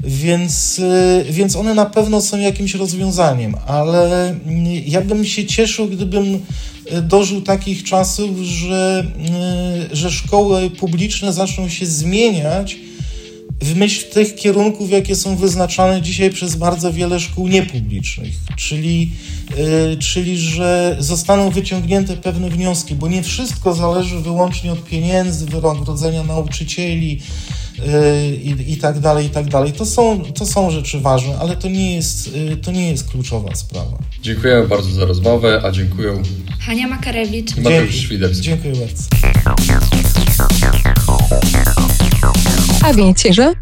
Więc, 0.04 0.78
y, 0.78 1.24
więc 1.30 1.56
one 1.56 1.74
na 1.74 1.86
pewno 1.86 2.20
są 2.20 2.38
jakimś 2.38 2.74
rozwiązaniem, 2.74 3.54
ale 3.66 4.28
mm, 4.28 4.64
ja 4.86 5.00
bym 5.00 5.24
się 5.24 5.46
cieszył, 5.46 5.88
gdybym 5.88 6.34
y, 6.34 7.02
dożył 7.02 7.40
takich 7.40 7.84
czasów, 7.84 8.38
że, 8.38 9.06
y, 9.92 9.96
że 9.96 10.10
szkoły 10.10 10.70
publiczne 10.70 11.32
zaczną 11.32 11.68
się 11.68 11.86
zmieniać 11.86 12.76
w 13.60 13.76
myśl 13.76 14.10
tych 14.10 14.34
kierunków, 14.34 14.90
jakie 14.90 15.16
są 15.16 15.36
wyznaczane 15.36 16.02
dzisiaj 16.02 16.30
przez 16.30 16.56
bardzo 16.56 16.92
wiele 16.92 17.20
szkół 17.20 17.48
niepublicznych, 17.48 18.34
czyli, 18.56 19.10
czyli 19.98 20.38
że 20.38 20.96
zostaną 20.98 21.50
wyciągnięte 21.50 22.16
pewne 22.16 22.50
wnioski, 22.50 22.94
bo 22.94 23.08
nie 23.08 23.22
wszystko 23.22 23.74
zależy 23.74 24.18
wyłącznie 24.18 24.72
od 24.72 24.84
pieniędzy, 24.84 25.46
wynagrodzenia 25.46 26.22
nauczycieli 26.22 27.20
i, 28.42 28.72
i 28.72 28.76
tak 28.76 29.00
dalej, 29.00 29.26
i 29.26 29.30
tak 29.30 29.48
dalej. 29.48 29.72
To 29.72 29.86
są, 29.86 30.22
to 30.38 30.46
są 30.46 30.70
rzeczy 30.70 31.00
ważne, 31.00 31.38
ale 31.40 31.56
to 31.56 31.68
nie, 31.68 31.96
jest, 31.96 32.36
yy, 32.36 32.56
to 32.56 32.72
nie 32.72 32.90
jest 32.90 33.10
kluczowa 33.10 33.54
sprawa. 33.54 33.98
Dziękuję 34.22 34.66
bardzo 34.68 34.90
za 34.90 35.04
rozmowę, 35.04 35.60
a 35.64 35.70
dziękuję 35.70 36.22
Hania 36.60 36.88
Makarewicz. 36.88 37.56
i 37.56 37.60
Mateusz 37.60 37.94
Świderski. 37.94 38.42
Dziękuję 38.42 38.74
bardzo. 38.74 39.04
A 42.84 42.94
wiecie, 42.94 43.32
że 43.32 43.54